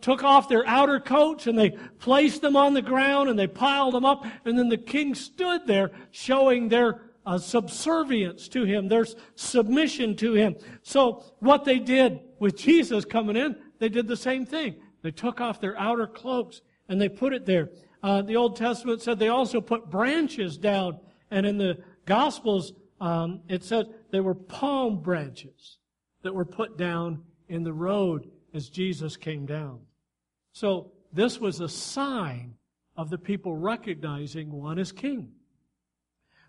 took 0.00 0.22
off 0.22 0.48
their 0.48 0.64
outer 0.64 1.00
coats 1.00 1.48
and 1.48 1.58
they 1.58 1.70
placed 1.98 2.40
them 2.40 2.54
on 2.54 2.72
the 2.72 2.82
ground 2.82 3.30
and 3.30 3.36
they 3.38 3.48
piled 3.48 3.94
them 3.94 4.04
up 4.04 4.24
and 4.44 4.56
then 4.56 4.68
the 4.68 4.78
king 4.78 5.16
stood 5.16 5.66
there 5.66 5.90
showing 6.12 6.68
their 6.68 7.00
uh, 7.26 7.36
subservience 7.36 8.46
to 8.48 8.62
him, 8.62 8.86
their 8.86 9.06
submission 9.34 10.14
to 10.16 10.34
him. 10.34 10.54
So 10.82 11.24
what 11.40 11.64
they 11.64 11.80
did 11.80 12.20
with 12.38 12.56
Jesus 12.56 13.04
coming 13.04 13.34
in, 13.34 13.56
they 13.80 13.88
did 13.88 14.06
the 14.06 14.16
same 14.16 14.46
thing. 14.46 14.76
They 15.02 15.10
took 15.10 15.40
off 15.40 15.60
their 15.60 15.76
outer 15.76 16.06
cloaks 16.06 16.60
and 16.88 17.00
they 17.00 17.08
put 17.08 17.32
it 17.32 17.46
there. 17.46 17.70
Uh, 18.04 18.20
the 18.20 18.36
Old 18.36 18.54
Testament 18.54 19.00
said 19.00 19.18
they 19.18 19.28
also 19.28 19.62
put 19.62 19.88
branches 19.90 20.58
down, 20.58 20.98
and 21.30 21.46
in 21.46 21.56
the 21.56 21.78
Gospels 22.04 22.74
um, 23.00 23.40
it 23.48 23.64
said 23.64 23.86
they 24.10 24.20
were 24.20 24.34
palm 24.34 25.00
branches 25.00 25.78
that 26.20 26.34
were 26.34 26.44
put 26.44 26.76
down 26.76 27.22
in 27.48 27.64
the 27.64 27.72
road 27.72 28.30
as 28.52 28.68
Jesus 28.68 29.16
came 29.16 29.46
down. 29.46 29.80
So 30.52 30.92
this 31.14 31.40
was 31.40 31.60
a 31.60 31.68
sign 31.68 32.56
of 32.94 33.08
the 33.08 33.16
people 33.16 33.56
recognizing 33.56 34.52
one 34.52 34.78
as 34.78 34.92
king. 34.92 35.32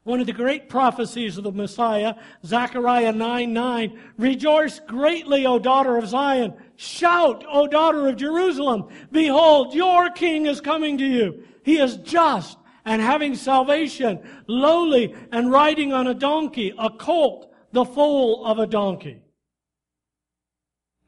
One 0.06 0.20
of 0.20 0.28
the 0.28 0.34
great 0.34 0.70
prophecies 0.70 1.40
of 1.40 1.46
the 1.46 1.52
Messiah, 1.52 2.14
Zechariah 2.46 3.12
9 3.12 3.52
9, 3.52 4.00
Rejoice 4.20 4.80
greatly, 4.80 5.48
O 5.48 5.58
daughter 5.58 5.98
of 5.98 6.08
Zion. 6.08 6.54
Shout, 6.76 7.44
O 7.52 7.66
daughter 7.66 8.08
of 8.08 8.16
Jerusalem. 8.16 8.88
Behold, 9.12 9.74
your 9.74 10.12
king 10.12 10.46
is 10.46 10.62
coming 10.62 11.00
to 11.00 11.04
you. 11.04 11.44
He 11.64 11.80
is 11.80 11.98
just 11.98 12.60
and 12.86 13.02
having 13.02 13.34
salvation, 13.34 14.20
lowly 14.46 15.16
and 15.32 15.52
riding 15.52 15.92
on 15.92 16.06
a 16.06 16.14
donkey, 16.14 16.72
a 16.78 16.92
colt, 16.92 17.52
the 17.72 17.84
foal 17.84 18.46
of 18.46 18.60
a 18.60 18.68
donkey. 18.68 19.24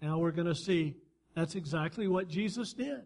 Now 0.02 0.18
we're 0.18 0.32
going 0.32 0.48
to 0.48 0.56
see 0.56 0.96
that's 1.36 1.54
exactly 1.54 2.08
what 2.08 2.28
Jesus 2.28 2.74
did 2.74 3.04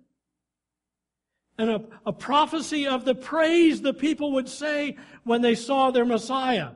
and 1.58 1.70
a, 1.70 1.82
a 2.06 2.14
prophecy 2.14 2.88
of 2.88 3.06
the 3.06 3.16
praise 3.16 3.82
the 3.82 3.94
people 3.94 4.32
would 4.34 4.50
say 4.50 4.98
when 5.24 5.42
they 5.42 5.56
saw 5.56 5.92
their 5.92 6.06
Messiah. 6.06 6.72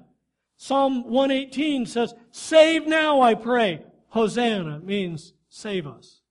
Psalm 0.57 1.09
118 1.09 1.85
says, 1.85 2.13
Save 2.31 2.87
now, 2.87 3.21
I 3.21 3.35
pray. 3.35 3.83
Hosanna 4.09 4.79
means 4.79 5.33
save 5.49 5.87
us. 5.87 6.21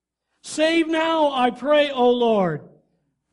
Save 0.42 0.88
now, 0.88 1.32
I 1.32 1.50
pray, 1.50 1.90
O 1.90 2.10
Lord. 2.10 2.68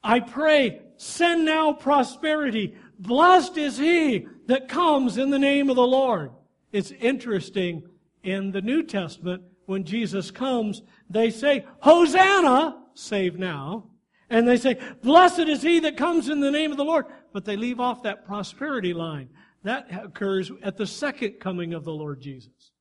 I 0.04 0.20
pray, 0.20 0.82
send 0.98 1.46
now 1.46 1.74
prosperity. 1.74 2.76
Blessed 3.00 3.58
is 3.58 3.78
he 3.78 4.28
that 4.48 4.68
comes 4.68 5.18
in 5.18 5.30
the 5.30 5.40
name 5.40 5.70
of 5.70 5.76
the 5.76 5.88
Lord. 5.88 6.32
It's 6.72 6.92
interesting 6.92 7.84
in 8.24 8.52
the 8.52 8.62
New 8.62 8.84
Testament 8.84 9.44
when 9.66 9.84
Jesus 9.84 10.32
comes, 10.32 10.82
they 11.10 11.30
say, 11.30 11.66
Hosanna, 11.80 12.78
save 12.94 13.38
now. 13.38 13.86
And 14.32 14.48
they 14.48 14.56
say, 14.56 14.80
Blessed 15.04 15.40
is 15.40 15.62
he 15.62 15.80
that 15.82 15.98
comes 15.98 16.30
in 16.30 16.40
the 16.40 16.50
name 16.50 16.72
of 16.72 16.78
the 16.78 16.86
Lord. 16.86 17.06
But 17.34 17.44
they 17.44 17.58
leave 17.58 17.82
off 17.82 18.02
that 18.04 18.26
prosperity 18.26 18.94
line. 18.94 19.30
That 19.64 19.88
occurs 19.92 20.50
at 20.64 20.78
the 20.78 20.88
second 20.88 21.34
coming 21.40 21.74
of 21.74 21.84
the 21.84 21.92
Lord 21.92 22.22
Jesus, 22.22 22.72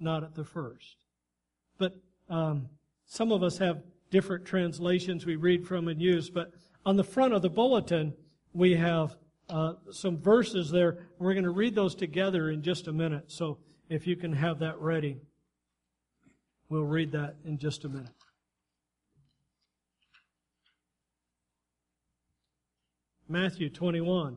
not 0.00 0.24
at 0.24 0.34
the 0.34 0.42
first. 0.42 0.96
But 1.78 1.94
um, 2.30 2.70
some 3.04 3.30
of 3.30 3.42
us 3.42 3.58
have 3.58 3.82
different 4.10 4.46
translations 4.46 5.26
we 5.26 5.36
read 5.36 5.66
from 5.66 5.88
and 5.88 6.00
use. 6.00 6.30
But 6.30 6.50
on 6.86 6.96
the 6.96 7.04
front 7.04 7.34
of 7.34 7.42
the 7.42 7.50
bulletin, 7.50 8.14
we 8.54 8.74
have 8.74 9.16
uh, 9.50 9.74
some 9.90 10.18
verses 10.18 10.70
there. 10.70 11.06
We're 11.18 11.34
going 11.34 11.44
to 11.44 11.50
read 11.50 11.74
those 11.74 11.94
together 11.94 12.50
in 12.50 12.62
just 12.62 12.88
a 12.88 12.92
minute. 12.92 13.24
So 13.30 13.58
if 13.90 14.06
you 14.06 14.16
can 14.16 14.32
have 14.32 14.60
that 14.60 14.80
ready, 14.80 15.18
we'll 16.70 16.84
read 16.84 17.12
that 17.12 17.36
in 17.44 17.58
just 17.58 17.84
a 17.84 17.88
minute. 17.90 18.08
Matthew 23.28 23.70
21. 23.70 24.36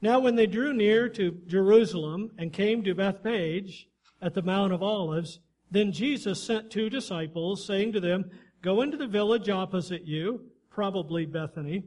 Now, 0.00 0.18
when 0.18 0.34
they 0.34 0.46
drew 0.46 0.72
near 0.72 1.08
to 1.10 1.38
Jerusalem 1.46 2.32
and 2.36 2.52
came 2.52 2.82
to 2.82 2.94
Bethphage 2.94 3.88
at 4.20 4.34
the 4.34 4.42
Mount 4.42 4.72
of 4.72 4.82
Olives, 4.82 5.40
then 5.70 5.92
Jesus 5.92 6.42
sent 6.42 6.70
two 6.70 6.90
disciples, 6.90 7.64
saying 7.64 7.92
to 7.92 8.00
them, 8.00 8.30
Go 8.62 8.82
into 8.82 8.96
the 8.96 9.06
village 9.06 9.48
opposite 9.48 10.04
you, 10.04 10.50
probably 10.70 11.24
Bethany, 11.24 11.84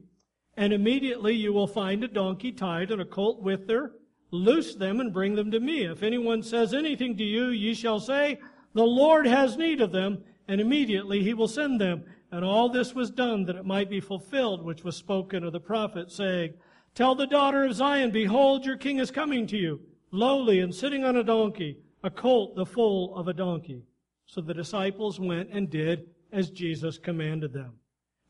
and 0.58 0.74
immediately 0.74 1.34
you 1.34 1.54
will 1.54 1.68
find 1.68 2.04
a 2.04 2.08
donkey 2.08 2.52
tied 2.52 2.92
and 2.92 3.02
a 3.02 3.06
colt 3.06 3.42
with 3.42 3.70
her. 3.70 3.92
Loose 4.32 4.76
them 4.76 5.00
and 5.00 5.14
bring 5.14 5.36
them 5.36 5.52
to 5.52 5.60
me. 5.60 5.86
If 5.86 6.02
anyone 6.02 6.42
says 6.42 6.74
anything 6.74 7.16
to 7.18 7.24
you, 7.24 7.50
ye 7.50 7.74
shall 7.74 8.00
say, 8.00 8.40
The 8.74 8.84
Lord 8.84 9.28
has 9.28 9.58
need 9.58 9.82
of 9.82 9.92
them, 9.92 10.24
and 10.48 10.60
immediately 10.60 11.22
he 11.22 11.34
will 11.34 11.48
send 11.48 11.80
them. 11.80 12.06
And 12.32 12.44
all 12.44 12.70
this 12.70 12.94
was 12.94 13.10
done 13.12 13.46
that 13.46 13.56
it 13.56 13.66
might 13.66 13.90
be 13.90 14.00
fulfilled, 14.00 14.64
which 14.64 14.84
was 14.84 14.96
spoken 14.96 15.44
of 15.44 15.54
the 15.54 15.60
prophet, 15.60 16.12
saying, 16.12 16.54
Tell 16.94 17.16
the 17.16 17.28
daughter 17.28 17.66
of 17.66 17.74
Zion, 17.74 18.12
Behold, 18.12 18.66
your 18.66 18.78
king 18.78 19.00
is 19.00 19.12
coming 19.12 19.46
to 19.48 19.58
you, 19.58 19.82
lowly 20.12 20.60
and 20.60 20.74
sitting 20.74 21.04
on 21.04 21.18
a 21.18 21.24
donkey, 21.24 21.78
a 22.04 22.10
colt, 22.10 22.56
the 22.56 22.66
foal 22.66 23.16
of 23.16 23.28
a 23.28 23.34
donkey. 23.34 23.84
So 24.26 24.42
the 24.42 24.54
disciples 24.54 25.20
went 25.20 25.50
and 25.52 25.70
did 25.70 26.08
as 26.32 26.50
Jesus 26.50 26.98
commanded 26.98 27.54
them. 27.54 27.74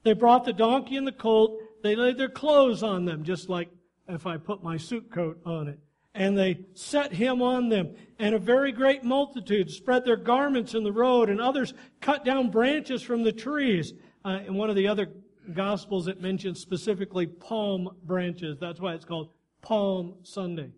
They 0.04 0.14
brought 0.14 0.46
the 0.46 0.54
donkey 0.54 0.98
and 0.98 1.08
the 1.08 1.12
colt. 1.12 1.60
They 1.84 1.96
laid 1.96 2.18
their 2.18 2.30
clothes 2.30 2.84
on 2.84 3.06
them, 3.06 3.24
just 3.24 3.50
like 3.50 3.70
if 4.08 4.26
I 4.28 4.38
put 4.38 4.64
my 4.64 4.78
suit 4.78 5.12
coat 5.12 5.40
on 5.46 5.68
it. 5.68 5.80
And 6.16 6.38
they 6.38 6.60
set 6.74 7.14
him 7.14 7.42
on 7.42 7.70
them. 7.70 7.94
And 8.18 8.34
a 8.34 8.40
very 8.40 8.72
great 8.72 9.04
multitude 9.04 9.70
spread 9.70 10.06
their 10.06 10.16
garments 10.16 10.74
in 10.74 10.84
the 10.84 10.92
road, 10.92 11.30
and 11.30 11.42
others 11.42 11.74
cut 12.02 12.24
down 12.24 12.50
branches 12.50 13.04
from 13.04 13.24
the 13.24 13.34
trees. 13.34 13.94
Uh, 14.24 14.40
in 14.48 14.56
one 14.56 14.70
of 14.70 14.76
the 14.76 14.88
other 14.88 15.10
Gospels, 15.54 16.08
it 16.08 16.22
mentions 16.22 16.60
specifically 16.60 17.28
palm 17.28 17.90
branches. 18.04 18.58
That's 18.60 18.80
why 18.80 18.96
it's 18.96 19.06
called 19.06 19.30
Palm 19.62 20.16
Sunday. 20.24 20.72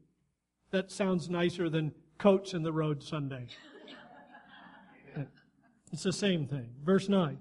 That 0.72 0.92
sounds 0.92 1.30
nicer 1.30 1.70
than 1.70 1.94
coats 2.18 2.54
in 2.54 2.64
the 2.64 2.74
road 2.74 3.02
Sunday. 3.02 3.48
It's 5.94 6.04
the 6.04 6.12
same 6.12 6.48
thing. 6.48 6.70
Verse 6.84 7.08
9. 7.08 7.38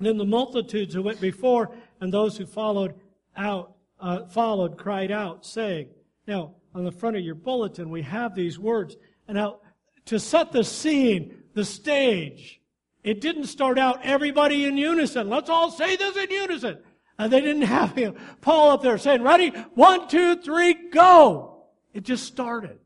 Then 0.00 0.16
the 0.16 0.24
multitudes 0.24 0.94
who 0.94 1.02
went 1.02 1.20
before 1.20 1.70
and 2.00 2.12
those 2.12 2.36
who 2.36 2.44
followed 2.44 2.94
out, 3.36 3.76
uh, 4.00 4.26
followed, 4.26 4.76
cried 4.76 5.12
out, 5.12 5.46
saying, 5.46 5.88
Now, 6.26 6.54
on 6.78 6.84
the 6.84 6.92
front 6.92 7.16
of 7.16 7.22
your 7.22 7.34
bulletin, 7.34 7.90
we 7.90 8.02
have 8.02 8.34
these 8.34 8.58
words. 8.58 8.96
And 9.26 9.36
now, 9.36 9.58
to 10.06 10.18
set 10.18 10.52
the 10.52 10.64
scene, 10.64 11.42
the 11.54 11.64
stage, 11.64 12.60
it 13.02 13.20
didn't 13.20 13.46
start 13.46 13.78
out 13.78 14.04
everybody 14.04 14.64
in 14.64 14.76
unison. 14.76 15.28
Let's 15.28 15.50
all 15.50 15.70
say 15.70 15.96
this 15.96 16.16
in 16.16 16.30
unison. 16.30 16.78
And 17.18 17.32
they 17.32 17.40
didn't 17.40 17.62
have 17.62 17.96
him, 17.96 18.14
Paul 18.40 18.70
up 18.70 18.82
there 18.82 18.96
saying, 18.96 19.22
ready? 19.22 19.50
One, 19.74 20.08
two, 20.08 20.36
three, 20.36 20.90
go. 20.90 21.64
It 21.92 22.04
just 22.04 22.24
started. 22.24 22.78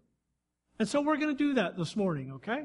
And 0.79 0.89
so 0.89 1.03
we're 1.03 1.19
going 1.19 1.37
to 1.37 1.45
do 1.45 1.55
that 1.55 1.77
this 1.77 1.95
morning, 1.95 2.33
okay? 2.37 2.65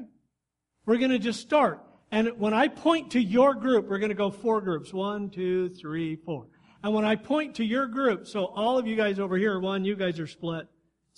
We're 0.86 0.96
going 0.96 1.10
to 1.10 1.18
just 1.18 1.40
start. 1.40 1.84
And 2.10 2.38
when 2.38 2.54
I 2.54 2.68
point 2.68 3.10
to 3.12 3.20
your 3.20 3.54
group, 3.54 3.86
we're 3.86 3.98
going 3.98 4.08
to 4.08 4.14
go 4.14 4.30
four 4.30 4.62
groups. 4.62 4.94
One, 4.94 5.28
two, 5.28 5.68
three, 5.68 6.16
four. 6.16 6.46
And 6.82 6.94
when 6.94 7.04
I 7.04 7.16
point 7.16 7.56
to 7.56 7.64
your 7.64 7.86
group, 7.86 8.26
so 8.26 8.46
all 8.46 8.78
of 8.78 8.86
you 8.86 8.96
guys 8.96 9.18
over 9.18 9.36
here 9.36 9.54
are 9.54 9.60
one, 9.60 9.84
you 9.84 9.94
guys 9.94 10.18
are 10.18 10.26
split. 10.26 10.68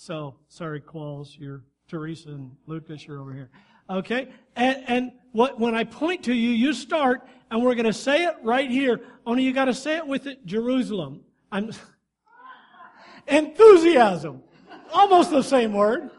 So, 0.01 0.33
sorry, 0.47 0.81
Qualls, 0.81 1.37
you're 1.37 1.61
Teresa 1.87 2.29
and 2.29 2.49
Lucas, 2.65 3.05
you're 3.05 3.19
over 3.19 3.31
here. 3.33 3.51
Okay? 3.87 4.29
And, 4.55 4.83
and 4.87 5.11
what, 5.31 5.59
when 5.59 5.75
I 5.75 5.83
point 5.83 6.23
to 6.23 6.33
you, 6.33 6.49
you 6.49 6.73
start, 6.73 7.21
and 7.51 7.61
we're 7.61 7.75
going 7.75 7.85
to 7.85 7.93
say 7.93 8.23
it 8.23 8.33
right 8.41 8.67
here. 8.67 8.99
Only 9.27 9.43
you 9.43 9.53
got 9.53 9.65
to 9.65 9.75
say 9.75 9.97
it 9.97 10.07
with 10.07 10.25
it, 10.25 10.43
Jerusalem. 10.43 11.21
I'm, 11.51 11.69
enthusiasm. 13.27 14.41
Almost 14.91 15.29
the 15.29 15.43
same 15.43 15.71
word. 15.71 16.09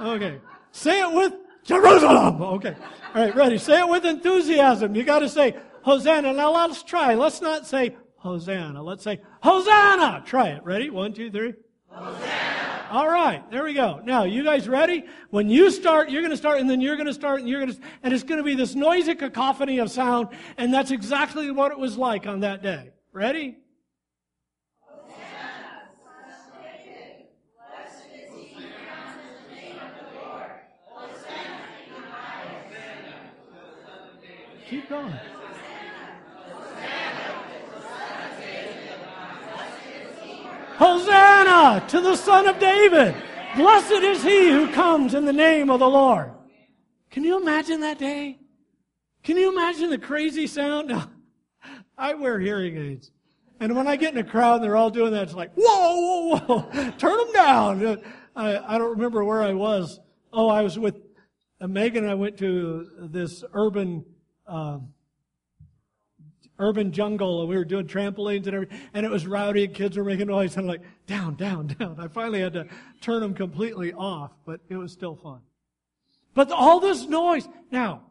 Okay. 0.00 0.40
Say 0.70 1.00
it 1.00 1.12
with 1.12 1.32
Jerusalem. 1.64 2.40
Okay. 2.40 2.76
All 3.12 3.24
right, 3.24 3.34
ready. 3.34 3.58
Say 3.58 3.80
it 3.80 3.88
with 3.88 4.04
enthusiasm. 4.04 4.94
You 4.94 5.02
got 5.02 5.18
to 5.18 5.28
say 5.28 5.56
Hosanna. 5.82 6.32
Now 6.32 6.54
let's 6.54 6.84
try. 6.84 7.16
Let's 7.16 7.40
not 7.40 7.66
say 7.66 7.96
Hosanna. 8.18 8.80
Let's 8.80 9.02
say 9.02 9.20
Hosanna. 9.42 10.22
Try 10.24 10.50
it. 10.50 10.62
Ready? 10.62 10.90
One, 10.90 11.12
two, 11.12 11.28
three. 11.28 11.54
Hosanna. 11.88 12.47
All 12.90 13.08
right. 13.08 13.48
There 13.50 13.64
we 13.64 13.74
go. 13.74 14.00
Now, 14.02 14.24
you 14.24 14.42
guys 14.42 14.66
ready? 14.66 15.04
When 15.30 15.50
you 15.50 15.70
start, 15.70 16.10
you're 16.10 16.22
going 16.22 16.30
to 16.30 16.38
start, 16.38 16.60
and 16.60 16.70
then 16.70 16.80
you're 16.80 16.96
going 16.96 17.06
to 17.06 17.14
start, 17.14 17.40
and 17.40 17.48
you're 17.48 17.60
going 17.60 17.74
to, 17.74 17.80
and 18.02 18.14
it's 18.14 18.22
going 18.22 18.38
to 18.38 18.44
be 18.44 18.54
this 18.54 18.74
noisy 18.74 19.14
cacophony 19.14 19.78
of 19.78 19.90
sound, 19.90 20.28
and 20.56 20.72
that's 20.72 20.90
exactly 20.90 21.50
what 21.50 21.70
it 21.70 21.78
was 21.78 21.98
like 21.98 22.26
on 22.26 22.40
that 22.40 22.62
day. 22.62 22.92
Ready? 23.12 23.56
Keep 34.68 34.90
going. 34.90 35.14
Hosanna 40.78 41.84
to 41.88 42.00
the 42.00 42.14
Son 42.14 42.46
of 42.46 42.60
David. 42.60 43.14
Blessed 43.56 43.90
is 43.90 44.22
he 44.22 44.48
who 44.48 44.72
comes 44.72 45.12
in 45.12 45.24
the 45.24 45.32
name 45.32 45.70
of 45.70 45.80
the 45.80 45.88
Lord. 45.88 46.30
Can 47.10 47.24
you 47.24 47.40
imagine 47.40 47.80
that 47.80 47.98
day? 47.98 48.38
Can 49.24 49.36
you 49.36 49.50
imagine 49.50 49.90
the 49.90 49.98
crazy 49.98 50.46
sound? 50.46 50.92
I 51.98 52.14
wear 52.14 52.38
hearing 52.38 52.76
aids. 52.76 53.10
And 53.58 53.76
when 53.76 53.88
I 53.88 53.96
get 53.96 54.12
in 54.12 54.18
a 54.18 54.24
crowd 54.24 54.56
and 54.56 54.64
they're 54.64 54.76
all 54.76 54.90
doing 54.90 55.12
that, 55.14 55.24
it's 55.24 55.34
like, 55.34 55.52
whoa, 55.56 56.36
whoa, 56.36 56.38
whoa, 56.38 56.90
turn 56.98 57.16
them 57.16 57.32
down. 57.32 58.02
I, 58.36 58.74
I 58.74 58.78
don't 58.78 58.90
remember 58.90 59.24
where 59.24 59.42
I 59.42 59.54
was. 59.54 59.98
Oh, 60.32 60.48
I 60.48 60.62
was 60.62 60.78
with 60.78 60.94
uh, 61.60 61.66
Megan 61.66 62.08
I 62.08 62.14
went 62.14 62.36
to 62.38 62.88
this 63.10 63.42
urban 63.52 64.04
uh, 64.46 64.78
urban 66.58 66.92
jungle 66.92 67.40
and 67.40 67.48
we 67.48 67.56
were 67.56 67.64
doing 67.64 67.86
trampolines 67.86 68.46
and 68.46 68.54
everything 68.54 68.80
and 68.94 69.06
it 69.06 69.10
was 69.10 69.26
rowdy 69.26 69.64
and 69.64 69.74
kids 69.74 69.96
were 69.96 70.04
making 70.04 70.26
noise 70.26 70.56
and 70.56 70.64
I'm 70.64 70.68
like 70.68 70.82
down 71.06 71.34
down 71.34 71.66
down. 71.78 71.98
I 71.98 72.08
finally 72.08 72.40
had 72.40 72.52
to 72.54 72.66
turn 73.00 73.20
them 73.20 73.34
completely 73.34 73.92
off 73.92 74.32
but 74.44 74.60
it 74.68 74.76
was 74.76 74.92
still 74.92 75.16
fun. 75.16 75.40
But 76.34 76.50
all 76.50 76.80
this 76.80 77.06
noise 77.06 77.48
now 77.70 78.02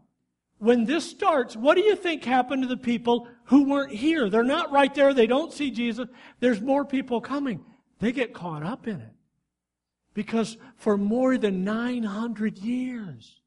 when 0.59 0.85
this 0.85 1.09
starts 1.09 1.55
what 1.55 1.75
do 1.75 1.81
you 1.81 1.95
think 1.95 2.23
happened 2.23 2.63
to 2.63 2.67
the 2.67 2.77
people 2.77 3.27
who 3.45 3.65
weren't 3.65 3.93
here? 3.93 4.29
They're 4.29 4.43
not 4.43 4.71
right 4.71 4.93
there. 4.93 5.13
They 5.13 5.27
don't 5.27 5.53
see 5.53 5.71
jesus. 5.71 6.07
There's 6.39 6.61
more 6.61 6.85
people 6.85 7.21
coming. 7.21 7.63
They 7.99 8.11
get 8.11 8.33
caught 8.33 8.63
up 8.63 8.87
in 8.87 9.01
it. 9.01 9.13
Because 10.13 10.57
for 10.77 10.97
more 10.97 11.37
than 11.37 11.63
900 11.63 12.57
years 12.57 13.37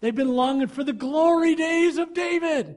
They've 0.00 0.14
been 0.14 0.34
longing 0.34 0.68
for 0.68 0.84
the 0.84 0.92
glory 0.92 1.54
days 1.54 1.98
of 1.98 2.14
David. 2.14 2.76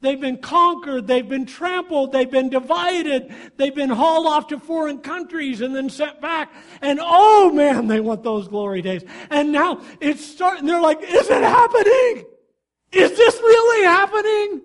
They've 0.00 0.20
been 0.20 0.38
conquered. 0.38 1.06
They've 1.06 1.28
been 1.28 1.46
trampled. 1.46 2.12
They've 2.12 2.30
been 2.30 2.50
divided. 2.50 3.34
They've 3.56 3.74
been 3.74 3.90
hauled 3.90 4.26
off 4.26 4.48
to 4.48 4.58
foreign 4.58 4.98
countries 4.98 5.60
and 5.60 5.74
then 5.74 5.88
sent 5.88 6.20
back. 6.20 6.52
And 6.82 7.00
oh 7.02 7.50
man, 7.52 7.86
they 7.86 8.00
want 8.00 8.22
those 8.22 8.48
glory 8.48 8.82
days. 8.82 9.02
And 9.30 9.52
now 9.52 9.80
it's 10.00 10.24
starting. 10.24 10.66
They're 10.66 10.80
like, 10.80 11.00
is 11.02 11.30
it 11.30 11.42
happening? 11.42 12.26
Is 12.92 13.16
this 13.16 13.36
really 13.36 13.84
happening? 13.84 14.62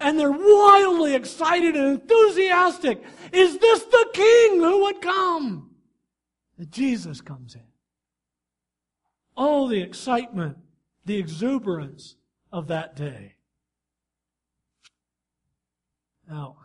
And 0.00 0.18
they're 0.18 0.30
wildly 0.30 1.14
excited 1.14 1.74
and 1.74 2.00
enthusiastic. 2.00 3.02
Is 3.32 3.58
this 3.58 3.82
the 3.84 4.08
king 4.12 4.60
who 4.60 4.82
would 4.84 5.00
come? 5.00 5.70
Jesus 6.70 7.20
comes 7.20 7.54
in. 7.54 7.62
Oh, 9.36 9.68
the 9.68 9.80
excitement 9.80 10.58
the 11.08 11.16
exuberance 11.16 12.14
of 12.52 12.68
that 12.68 12.94
day. 12.94 13.34
Now, 16.28 16.56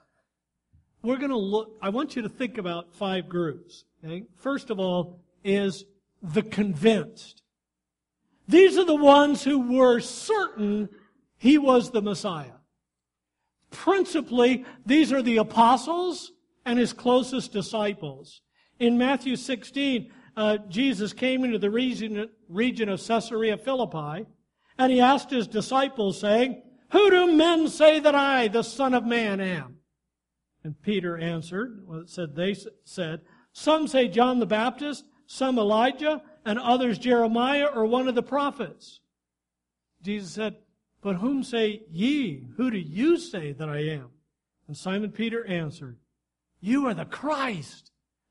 we're 1.01 1.17
going 1.17 1.29
to 1.29 1.37
look, 1.37 1.77
I 1.81 1.89
want 1.89 2.15
you 2.15 2.21
to 2.23 2.29
think 2.29 2.57
about 2.57 2.93
five 2.93 3.29
groups. 3.29 3.85
Okay? 4.03 4.23
First 4.37 4.69
of 4.69 4.79
all, 4.79 5.21
is 5.43 5.85
the 6.21 6.41
convinced. 6.41 7.41
These 8.47 8.77
are 8.77 8.85
the 8.85 8.95
ones 8.95 9.43
who 9.43 9.77
were 9.77 9.99
certain 9.99 10.89
he 11.37 11.57
was 11.57 11.91
the 11.91 12.01
Messiah. 12.01 12.59
Principally, 13.71 14.65
these 14.85 15.11
are 15.11 15.21
the 15.21 15.37
apostles 15.37 16.31
and 16.65 16.79
his 16.79 16.93
closest 16.93 17.51
disciples. 17.51 18.41
In 18.79 18.97
Matthew 18.97 19.35
16, 19.35 20.11
uh, 20.35 20.57
Jesus 20.69 21.13
came 21.13 21.43
into 21.43 21.57
the 21.57 21.69
region, 21.69 22.29
region 22.47 22.89
of 22.89 23.05
Caesarea 23.05 23.57
Philippi, 23.57 24.25
and 24.77 24.91
he 24.91 24.99
asked 24.99 25.29
his 25.29 25.47
disciples, 25.47 26.19
saying, 26.19 26.61
Who 26.93 27.09
do 27.09 27.33
men 27.33 27.69
say 27.69 27.99
that 27.99 28.13
I, 28.13 28.47
the 28.47 28.61
Son 28.61 28.93
of 28.93 29.03
Man, 29.03 29.41
am? 29.41 29.77
And 30.63 30.79
Peter 30.79 31.17
answered, 31.17 31.81
well, 31.87 32.01
it 32.01 32.09
said, 32.09 32.35
they 32.35 32.55
said, 32.85 33.21
Some 33.51 33.87
say 33.87 34.07
John 34.07 34.39
the 34.39 34.45
Baptist, 34.45 35.03
some 35.25 35.57
Elijah, 35.57 36.21
and 36.45 36.59
others 36.59 36.99
Jeremiah 36.99 37.65
or 37.65 37.85
one 37.85 38.07
of 38.07 38.13
the 38.13 38.21
prophets. 38.21 38.99
Jesus 40.03 40.33
said, 40.33 40.57
But 41.01 41.15
whom 41.15 41.43
say 41.43 41.81
ye? 41.89 42.45
Who 42.57 42.69
do 42.69 42.77
you 42.77 43.17
say 43.17 43.53
that 43.53 43.69
I 43.69 43.79
am? 43.79 44.09
And 44.67 44.77
Simon 44.77 45.11
Peter 45.11 45.43
answered, 45.47 45.97
You 46.61 46.85
are 46.85 46.93
the 46.93 47.05
Christ, 47.05 47.89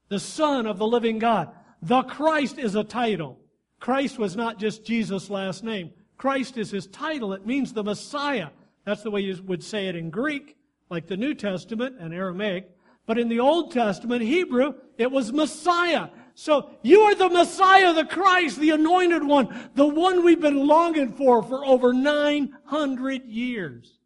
the 0.09 0.21
Son 0.21 0.67
of 0.67 0.79
the 0.79 0.87
living 0.87 1.19
God. 1.19 1.51
The 1.83 2.03
Christ 2.05 2.61
is 2.61 2.77
a 2.77 2.85
title. 2.85 3.41
Christ 3.81 4.21
was 4.21 4.37
not 4.37 4.61
just 4.61 4.85
Jesus' 4.85 5.31
last 5.31 5.65
name. 5.65 5.91
Christ 6.23 6.57
is 6.57 6.71
his 6.71 6.87
title. 6.87 7.33
It 7.33 7.47
means 7.47 7.73
the 7.73 7.83
Messiah. 7.83 8.51
That's 8.85 9.03
the 9.03 9.11
way 9.11 9.23
you 9.23 9.43
would 9.43 9.61
say 9.61 9.89
it 9.89 9.97
in 9.97 10.09
Greek, 10.09 10.57
like 10.89 11.09
the 11.09 11.17
New 11.17 11.35
Testament 11.35 11.97
and 11.99 12.15
Aramaic. 12.15 12.71
But 13.07 13.19
in 13.19 13.29
the 13.29 13.41
Old 13.41 13.73
Testament, 13.73 14.23
Hebrew, 14.23 14.75
it 14.97 15.11
was 15.11 15.33
Messiah. 15.33 16.11
So 16.37 16.71
you 16.83 17.01
are 17.01 17.17
the 17.17 17.29
Messiah, 17.29 17.93
the 17.93 18.05
Christ, 18.05 18.61
the 18.61 18.71
anointed 18.71 19.25
one, 19.25 19.69
the 19.75 19.85
one 19.89 20.25
we've 20.25 20.41
been 20.41 20.65
longing 20.65 21.13
for 21.13 21.43
for 21.43 21.67
over 21.67 21.93
900 21.93 23.25
years. 23.25 23.99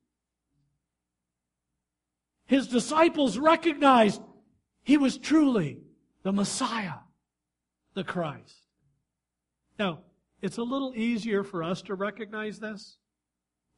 His 2.46 2.66
disciples 2.66 3.36
recognized 3.36 4.22
he 4.82 4.96
was 4.96 5.18
truly 5.18 5.80
the 6.22 6.32
Messiah 6.32 7.00
the 7.92 8.04
Christ. 8.04 8.56
Now, 9.78 9.98
it's 10.46 10.58
a 10.58 10.62
little 10.62 10.92
easier 10.94 11.42
for 11.42 11.64
us 11.64 11.82
to 11.82 11.96
recognize 11.96 12.60
this. 12.60 12.98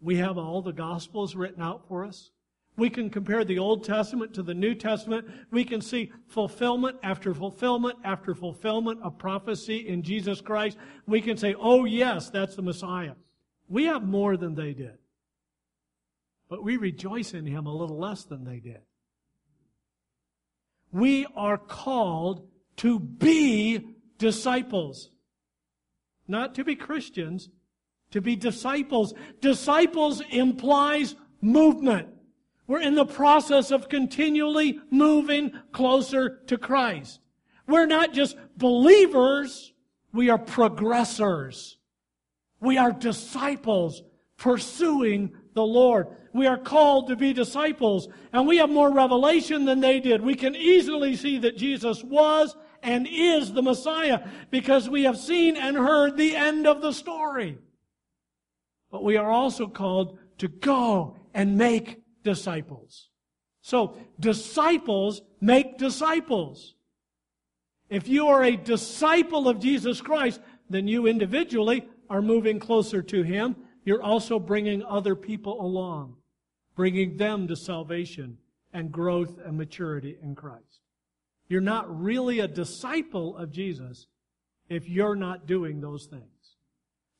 We 0.01 0.17
have 0.17 0.37
all 0.37 0.61
the 0.61 0.73
Gospels 0.73 1.35
written 1.35 1.63
out 1.63 1.89
for 1.89 2.05
us. 2.05 2.31
We 2.77 2.91
can 2.91 3.09
compare 3.09 3.43
the 3.43 3.59
Old 3.59 3.85
Testament 3.85 4.35
to 4.35 4.43
the 4.43 4.55
New 4.55 4.75
Testament. 4.75 5.27
We 5.51 5.65
can 5.65 5.81
see 5.81 6.13
fulfillment 6.27 6.99
after 7.03 7.33
fulfillment 7.33 7.97
after 8.05 8.35
fulfillment 8.35 9.01
of 9.03 9.17
prophecy 9.17 9.89
in 9.89 10.03
Jesus 10.03 10.43
Christ. 10.43 10.77
We 11.07 11.23
can 11.23 11.39
say, 11.39 11.55
oh 11.59 11.87
yes, 11.87 12.29
that's 12.29 12.55
the 12.55 12.63
Messiah. 12.63 13.15
We 13.69 13.87
have 13.87 14.03
more 14.03 14.37
than 14.37 14.55
they 14.55 14.75
did. 14.75 14.99
But 16.51 16.63
we 16.63 16.77
rejoice 16.77 17.33
in 17.33 17.47
Him 17.47 17.67
a 17.67 17.75
little 17.75 17.99
less 17.99 18.25
than 18.25 18.45
they 18.45 18.61
did. 18.61 18.83
We 20.93 21.27
are 21.35 21.59
called 21.59 22.47
to 22.77 23.01
be 23.01 23.97
disciples. 24.19 25.11
Not 26.29 26.55
to 26.57 26.65
be 26.65 26.77
Christians, 26.77 27.49
to 28.11 28.21
be 28.21 28.37
disciples. 28.37 29.15
Disciples 29.41 30.23
implies 30.31 31.17
movement. 31.41 32.09
We're 32.67 32.83
in 32.83 32.95
the 32.95 33.07
process 33.07 33.71
of 33.71 33.89
continually 33.89 34.79
moving 34.91 35.53
closer 35.73 36.41
to 36.47 36.59
Christ. 36.59 37.21
We're 37.67 37.87
not 37.87 38.13
just 38.13 38.37
believers, 38.57 39.73
we 40.13 40.29
are 40.29 40.39
progressors. 40.39 41.77
We 42.61 42.77
are 42.77 42.93
disciples 42.93 44.03
pursuing 44.37 45.33
the 45.55 45.65
Lord. 45.65 46.09
We 46.33 46.47
are 46.47 46.59
called 46.59 47.09
to 47.09 47.17
be 47.17 47.33
disciples, 47.33 48.09
and 48.33 48.47
we 48.47 48.59
have 48.59 48.71
more 48.71 48.93
revelation 48.93 49.65
than 49.65 49.81
they 49.81 50.01
did. 50.01 50.23
We 50.23 50.35
can 50.35 50.55
easily 50.55 51.17
see 51.17 51.39
that 51.39 51.57
Jesus 51.57 52.05
was 52.05 52.55
and 52.89 53.07
is 53.07 53.53
the 53.53 53.63
Messiah 53.63 54.27
because 54.51 54.89
we 54.89 55.03
have 55.03 55.19
seen 55.19 55.59
and 55.59 55.77
heard 55.77 56.17
the 56.17 56.35
end 56.35 56.67
of 56.67 56.81
the 56.81 56.93
story. 56.93 57.59
But 58.91 59.05
we 59.05 59.19
are 59.19 59.31
also 59.31 59.67
called 59.67 60.19
to 60.39 60.49
go 60.49 61.15
and 61.35 61.59
make 61.59 62.01
disciples. 62.25 63.11
So, 63.61 63.99
disciples 64.19 65.21
make 65.39 65.77
disciples. 65.77 66.77
If 67.91 68.09
you 68.09 68.29
are 68.29 68.43
a 68.43 68.57
disciple 68.57 69.49
of 69.49 69.61
Jesus 69.61 70.01
Christ, 70.01 70.41
then 70.71 70.89
you 70.89 71.07
individually 71.07 71.87
are 72.09 72.23
moving 72.23 72.59
closer 72.59 73.03
to 73.03 73.23
Him. 73.23 73.55
You're 73.85 74.03
also 74.03 74.39
bringing 74.39 74.83
other 74.83 75.15
people 75.15 75.61
along, 75.61 76.17
bringing 76.75 77.19
them 77.19 77.49
to 77.49 77.57
salvation 77.57 78.39
and 78.73 78.91
growth 78.91 79.39
and 79.45 79.59
maturity 79.59 80.17
in 80.23 80.35
Christ. 80.35 80.81
You're 81.49 81.61
not 81.61 82.03
really 82.03 82.41
a 82.41 82.49
disciple 82.49 83.37
of 83.37 83.51
Jesus 83.51 84.07
if 84.69 84.89
you're 84.89 85.17
not 85.17 85.47
doing 85.47 85.81
those 85.81 86.07
things. 86.07 86.25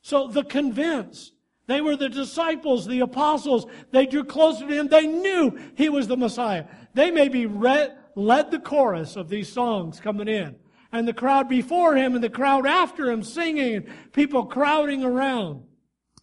So 0.03 0.29
the 0.29 0.45
convinced, 0.45 1.33
they 1.67 1.81
were 1.81 1.97
the 1.97 2.09
disciples, 2.09 2.87
the 2.87 3.01
apostles. 3.01 3.67
They 3.91 4.07
drew 4.07 4.25
closer 4.25 4.67
to 4.67 4.75
him. 4.75 4.89
They 4.89 5.07
knew 5.07 5.59
he 5.77 5.89
was 5.89 6.09
the 6.09 6.17
Messiah. 6.17 6.67
They 6.95 7.11
maybe 7.11 7.47
read, 7.47 7.97
led 8.15 8.51
the 8.51 8.59
chorus 8.59 9.17
of 9.17 9.29
these 9.29 9.51
songs 9.51 10.01
coming 10.01 10.29
in. 10.29 10.57
And 10.93 11.07
the 11.07 11.13
crowd 11.13 11.49
before 11.49 11.97
him 11.97 12.15
and 12.15 12.25
the 12.25 12.31
crowd 12.31 12.67
after 12.67 13.11
him 13.11 13.23
singing 13.23 13.75
and 13.75 14.13
people 14.13 14.47
crowding 14.47 15.05
around. 15.05 15.65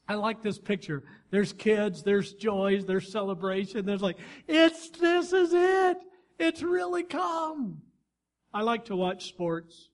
I 0.08 0.16
like 0.16 0.42
this 0.42 0.58
picture. 0.58 1.04
There's 1.32 1.54
kids, 1.54 2.04
there's 2.04 2.34
joys, 2.34 2.86
there's 2.86 3.12
celebration. 3.12 3.86
There's 3.86 4.02
like, 4.02 4.18
it's, 4.48 4.90
this 4.90 5.34
is 5.34 5.54
it. 5.54 5.98
It's 6.40 6.62
really 6.62 7.04
come. 7.04 7.82
I 8.56 8.62
like 8.62 8.86
to 8.86 8.96
watch 8.96 9.28
sports. 9.28 9.90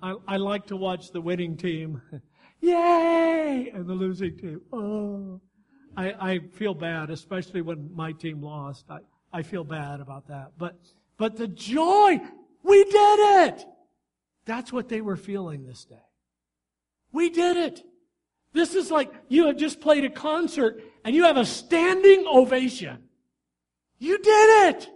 I, 0.00 0.14
I 0.28 0.36
like 0.36 0.66
to 0.66 0.76
watch 0.76 1.10
the 1.10 1.20
winning 1.20 1.56
team. 1.56 2.00
Yay! 2.60 3.72
And 3.74 3.88
the 3.88 3.92
losing 3.92 4.38
team. 4.38 4.60
Oh. 4.72 5.40
I, 5.96 6.12
I 6.20 6.38
feel 6.52 6.74
bad, 6.74 7.10
especially 7.10 7.60
when 7.60 7.90
my 7.92 8.12
team 8.12 8.40
lost. 8.40 8.86
I, 8.88 8.98
I 9.32 9.42
feel 9.42 9.64
bad 9.64 9.98
about 9.98 10.28
that. 10.28 10.52
But, 10.58 10.76
but 11.16 11.36
the 11.36 11.48
joy, 11.48 12.20
we 12.62 12.84
did 12.84 13.48
it! 13.48 13.64
That's 14.44 14.72
what 14.72 14.88
they 14.88 15.00
were 15.00 15.16
feeling 15.16 15.66
this 15.66 15.84
day. 15.84 15.96
We 17.10 17.30
did 17.30 17.56
it. 17.56 17.82
This 18.52 18.76
is 18.76 18.92
like 18.92 19.12
you 19.28 19.46
have 19.46 19.56
just 19.56 19.80
played 19.80 20.04
a 20.04 20.10
concert 20.10 20.84
and 21.04 21.16
you 21.16 21.24
have 21.24 21.36
a 21.36 21.44
standing 21.44 22.28
ovation. 22.28 23.08
You 23.98 24.18
did 24.18 24.68
it! 24.68 24.88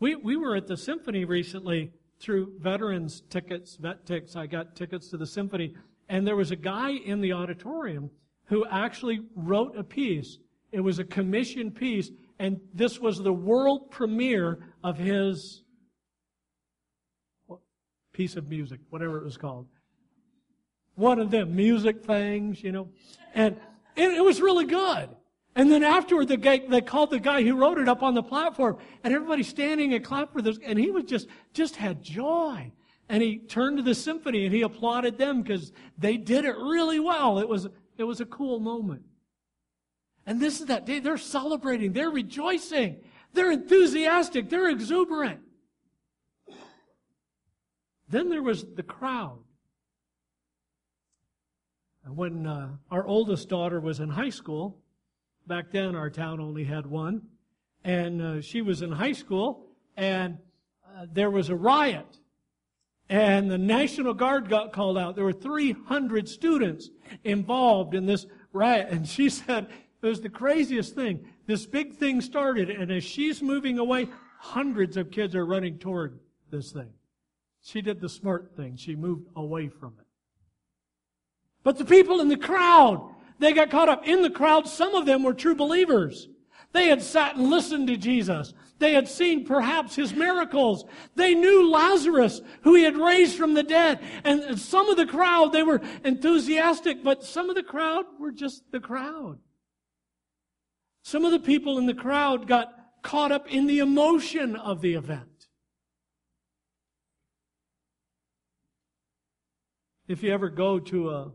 We, 0.00 0.14
we 0.14 0.36
were 0.36 0.54
at 0.54 0.66
the 0.66 0.76
symphony 0.76 1.24
recently 1.24 1.92
through 2.20 2.58
veterans 2.60 3.22
tickets, 3.30 3.76
Vet 3.76 4.06
Tix. 4.06 4.36
I 4.36 4.46
got 4.46 4.76
tickets 4.76 5.08
to 5.10 5.16
the 5.16 5.26
symphony. 5.26 5.74
And 6.08 6.26
there 6.26 6.36
was 6.36 6.50
a 6.50 6.56
guy 6.56 6.90
in 6.90 7.20
the 7.20 7.32
auditorium 7.32 8.10
who 8.46 8.64
actually 8.66 9.20
wrote 9.34 9.76
a 9.76 9.84
piece. 9.84 10.38
It 10.72 10.80
was 10.80 10.98
a 10.98 11.04
commissioned 11.04 11.74
piece. 11.74 12.10
And 12.38 12.60
this 12.72 12.98
was 12.98 13.18
the 13.18 13.32
world 13.32 13.90
premiere 13.90 14.58
of 14.84 14.98
his 14.98 15.62
piece 18.12 18.36
of 18.36 18.48
music, 18.48 18.80
whatever 18.90 19.18
it 19.18 19.24
was 19.24 19.36
called. 19.36 19.66
One 20.94 21.20
of 21.20 21.30
them 21.30 21.54
music 21.54 22.04
things, 22.04 22.62
you 22.62 22.72
know. 22.72 22.88
And 23.34 23.56
it, 23.96 24.12
it 24.12 24.24
was 24.24 24.40
really 24.40 24.64
good. 24.64 25.10
And 25.58 25.72
then 25.72 25.82
afterward, 25.82 26.28
the 26.28 26.36
guy, 26.36 26.62
they 26.68 26.80
called 26.80 27.10
the 27.10 27.18
guy 27.18 27.42
who 27.42 27.56
wrote 27.56 27.78
it 27.78 27.88
up 27.88 28.04
on 28.04 28.14
the 28.14 28.22
platform, 28.22 28.78
and 29.02 29.12
everybody 29.12 29.42
standing 29.42 29.92
and 29.92 30.04
clapped 30.04 30.32
for 30.32 30.40
this, 30.40 30.56
and 30.64 30.78
he 30.78 30.92
was 30.92 31.02
just, 31.02 31.26
just 31.52 31.74
had 31.74 32.00
joy. 32.00 32.70
And 33.08 33.20
he 33.24 33.38
turned 33.38 33.78
to 33.78 33.82
the 33.82 33.94
symphony 33.94 34.44
and 34.44 34.54
he 34.54 34.62
applauded 34.62 35.18
them 35.18 35.42
because 35.42 35.72
they 35.96 36.16
did 36.16 36.44
it 36.44 36.54
really 36.56 37.00
well. 37.00 37.40
It 37.40 37.48
was, 37.48 37.66
it 37.96 38.04
was 38.04 38.20
a 38.20 38.26
cool 38.26 38.60
moment. 38.60 39.02
And 40.26 40.40
this 40.40 40.60
is 40.60 40.66
that 40.66 40.86
day. 40.86 41.00
They're 41.00 41.16
celebrating. 41.16 41.92
They're 41.92 42.10
rejoicing. 42.10 43.00
They're 43.32 43.50
enthusiastic. 43.50 44.50
They're 44.50 44.68
exuberant. 44.68 45.40
Then 48.08 48.28
there 48.28 48.42
was 48.42 48.64
the 48.76 48.82
crowd. 48.82 49.38
When 52.06 52.46
uh, 52.46 52.76
our 52.90 53.06
oldest 53.06 53.48
daughter 53.48 53.80
was 53.80 54.00
in 54.00 54.10
high 54.10 54.30
school, 54.30 54.82
Back 55.48 55.70
then, 55.70 55.96
our 55.96 56.10
town 56.10 56.40
only 56.40 56.64
had 56.64 56.84
one. 56.84 57.22
And 57.82 58.20
uh, 58.20 58.40
she 58.42 58.60
was 58.60 58.82
in 58.82 58.92
high 58.92 59.12
school, 59.12 59.64
and 59.96 60.36
uh, 60.86 61.06
there 61.10 61.30
was 61.30 61.48
a 61.48 61.56
riot. 61.56 62.18
And 63.08 63.50
the 63.50 63.56
National 63.56 64.12
Guard 64.12 64.50
got 64.50 64.74
called 64.74 64.98
out. 64.98 65.14
There 65.14 65.24
were 65.24 65.32
300 65.32 66.28
students 66.28 66.90
involved 67.24 67.94
in 67.94 68.04
this 68.04 68.26
riot. 68.52 68.88
And 68.90 69.08
she 69.08 69.30
said 69.30 69.68
it 70.02 70.06
was 70.06 70.20
the 70.20 70.28
craziest 70.28 70.94
thing. 70.94 71.24
This 71.46 71.64
big 71.64 71.94
thing 71.94 72.20
started, 72.20 72.68
and 72.68 72.92
as 72.92 73.02
she's 73.02 73.42
moving 73.42 73.78
away, 73.78 74.08
hundreds 74.38 74.98
of 74.98 75.10
kids 75.10 75.34
are 75.34 75.46
running 75.46 75.78
toward 75.78 76.18
this 76.50 76.72
thing. 76.72 76.90
She 77.62 77.80
did 77.80 78.02
the 78.02 78.08
smart 78.10 78.54
thing. 78.54 78.76
She 78.76 78.94
moved 78.94 79.28
away 79.34 79.68
from 79.68 79.94
it. 79.98 80.06
But 81.62 81.78
the 81.78 81.86
people 81.86 82.20
in 82.20 82.28
the 82.28 82.36
crowd, 82.36 83.14
they 83.38 83.52
got 83.52 83.70
caught 83.70 83.88
up 83.88 84.06
in 84.06 84.22
the 84.22 84.30
crowd. 84.30 84.68
Some 84.68 84.94
of 84.94 85.06
them 85.06 85.22
were 85.22 85.34
true 85.34 85.54
believers. 85.54 86.28
They 86.72 86.88
had 86.88 87.02
sat 87.02 87.36
and 87.36 87.48
listened 87.50 87.88
to 87.88 87.96
Jesus. 87.96 88.52
They 88.78 88.92
had 88.92 89.08
seen 89.08 89.44
perhaps 89.44 89.96
his 89.96 90.14
miracles. 90.14 90.84
They 91.14 91.34
knew 91.34 91.70
Lazarus, 91.70 92.40
who 92.62 92.74
he 92.74 92.84
had 92.84 92.96
raised 92.96 93.36
from 93.36 93.54
the 93.54 93.62
dead. 93.62 94.00
And 94.22 94.58
some 94.58 94.88
of 94.88 94.96
the 94.96 95.06
crowd, 95.06 95.52
they 95.52 95.62
were 95.62 95.80
enthusiastic, 96.04 97.02
but 97.02 97.24
some 97.24 97.48
of 97.48 97.56
the 97.56 97.62
crowd 97.62 98.04
were 98.20 98.30
just 98.30 98.70
the 98.70 98.80
crowd. 98.80 99.38
Some 101.02 101.24
of 101.24 101.32
the 101.32 101.40
people 101.40 101.78
in 101.78 101.86
the 101.86 101.94
crowd 101.94 102.46
got 102.46 102.72
caught 103.02 103.32
up 103.32 103.50
in 103.50 103.66
the 103.66 103.78
emotion 103.78 104.54
of 104.54 104.80
the 104.82 104.94
event. 104.94 105.48
If 110.06 110.22
you 110.22 110.32
ever 110.32 110.48
go 110.48 110.78
to 110.78 111.10
a 111.10 111.32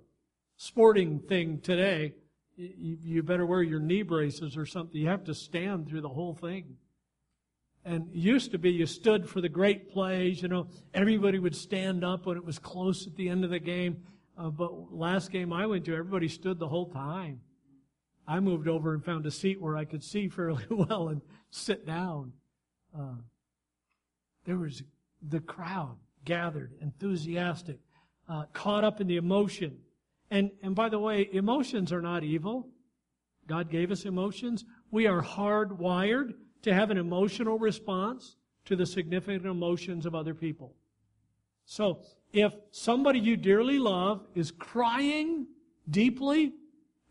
sporting 0.63 1.19
thing 1.19 1.59
today, 1.59 2.13
you, 2.55 3.21
better 3.21 3.45
wear 3.45 3.61
your 3.61 3.79
knee 3.79 4.01
braces 4.01 4.55
or 4.55 4.65
something. 4.65 4.99
You 4.99 5.09
have 5.09 5.25
to 5.25 5.33
stand 5.33 5.89
through 5.89 6.01
the 6.01 6.09
whole 6.09 6.33
thing. 6.33 6.77
And 7.83 8.07
used 8.13 8.51
to 8.51 8.57
be 8.57 8.71
you 8.71 8.85
stood 8.85 9.27
for 9.27 9.41
the 9.41 9.49
great 9.49 9.91
plays, 9.91 10.41
you 10.41 10.47
know, 10.47 10.67
everybody 10.93 11.37
would 11.37 11.55
stand 11.55 12.05
up 12.05 12.25
when 12.25 12.37
it 12.37 12.45
was 12.45 12.59
close 12.59 13.05
at 13.05 13.15
the 13.17 13.27
end 13.27 13.43
of 13.43 13.49
the 13.49 13.59
game. 13.59 14.03
Uh, 14.37 14.49
but 14.49 14.93
last 14.93 15.31
game 15.31 15.51
I 15.51 15.65
went 15.65 15.83
to, 15.85 15.95
everybody 15.95 16.29
stood 16.29 16.59
the 16.59 16.69
whole 16.69 16.89
time. 16.89 17.41
I 18.25 18.39
moved 18.39 18.69
over 18.69 18.93
and 18.93 19.03
found 19.03 19.25
a 19.25 19.31
seat 19.31 19.59
where 19.59 19.75
I 19.75 19.83
could 19.83 20.03
see 20.03 20.29
fairly 20.29 20.65
well 20.69 21.09
and 21.09 21.21
sit 21.49 21.85
down. 21.85 22.31
Uh, 22.97 23.15
there 24.45 24.57
was 24.57 24.81
the 25.27 25.41
crowd 25.41 25.97
gathered, 26.23 26.71
enthusiastic, 26.81 27.79
uh, 28.29 28.45
caught 28.53 28.85
up 28.85 29.01
in 29.01 29.07
the 29.07 29.17
emotion. 29.17 29.77
And, 30.33 30.49
and 30.63 30.73
by 30.73 30.89
the 30.89 30.97
way, 30.97 31.29
emotions 31.31 31.93
are 31.93 32.01
not 32.01 32.23
evil. 32.23 32.67
God 33.47 33.69
gave 33.69 33.91
us 33.91 34.03
emotions. 34.03 34.65
We 34.89 35.05
are 35.05 35.21
hardwired 35.21 36.33
to 36.63 36.73
have 36.73 36.89
an 36.89 36.97
emotional 36.97 37.59
response 37.59 38.35
to 38.65 38.75
the 38.75 38.87
significant 38.87 39.45
emotions 39.45 40.07
of 40.07 40.15
other 40.15 40.33
people. 40.33 40.73
So, 41.65 41.99
if 42.31 42.51
somebody 42.71 43.19
you 43.19 43.37
dearly 43.37 43.77
love 43.77 44.25
is 44.33 44.49
crying 44.49 45.45
deeply 45.87 46.53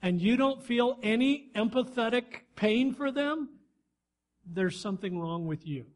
and 0.02 0.20
you 0.20 0.36
don't 0.36 0.60
feel 0.60 0.98
any 1.00 1.52
empathetic 1.54 2.40
pain 2.56 2.92
for 2.92 3.12
them, 3.12 3.50
there's 4.44 4.80
something 4.80 5.16
wrong 5.16 5.46
with 5.46 5.64
you. 5.64 5.86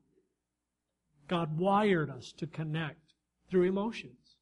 God 1.27 1.59
wired 1.59 2.09
us 2.09 2.33
to 2.37 2.47
connect 2.47 3.15
through 3.51 3.65
emotions. 3.65 4.37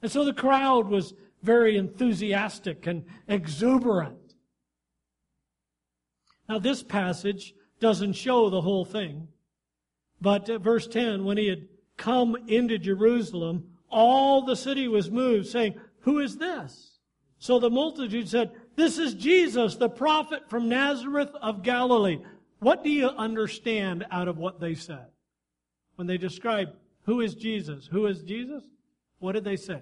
And 0.00 0.12
so 0.12 0.24
the 0.24 0.32
crowd 0.32 0.86
was 0.86 1.14
very 1.42 1.76
enthusiastic 1.76 2.86
and 2.86 3.04
exuberant. 3.26 4.34
Now, 6.48 6.58
this 6.58 6.82
passage 6.82 7.54
doesn't 7.80 8.14
show 8.14 8.50
the 8.50 8.60
whole 8.60 8.84
thing, 8.84 9.28
but 10.20 10.48
uh, 10.48 10.58
verse 10.58 10.86
10 10.86 11.24
when 11.24 11.36
he 11.36 11.48
had 11.48 11.68
come 11.96 12.36
into 12.48 12.78
Jerusalem, 12.78 13.64
all 13.90 14.44
the 14.44 14.56
city 14.56 14.88
was 14.88 15.10
moved, 15.10 15.46
saying, 15.46 15.74
Who 16.00 16.18
is 16.18 16.36
this? 16.36 16.98
So 17.38 17.58
the 17.58 17.70
multitude 17.70 18.28
said, 18.28 18.52
This 18.76 18.98
is 18.98 19.14
Jesus, 19.14 19.76
the 19.76 19.88
prophet 19.88 20.48
from 20.48 20.68
Nazareth 20.68 21.30
of 21.40 21.62
Galilee. 21.62 22.18
What 22.60 22.82
do 22.82 22.90
you 22.90 23.08
understand 23.08 24.04
out 24.10 24.26
of 24.26 24.38
what 24.38 24.58
they 24.58 24.74
said? 24.74 25.06
When 25.96 26.06
they 26.06 26.18
described 26.18 26.72
who 27.08 27.20
is 27.20 27.34
Jesus? 27.34 27.88
Who 27.90 28.06
is 28.06 28.22
Jesus? 28.22 28.64
What 29.18 29.32
did 29.32 29.44
they 29.44 29.56
say? 29.56 29.80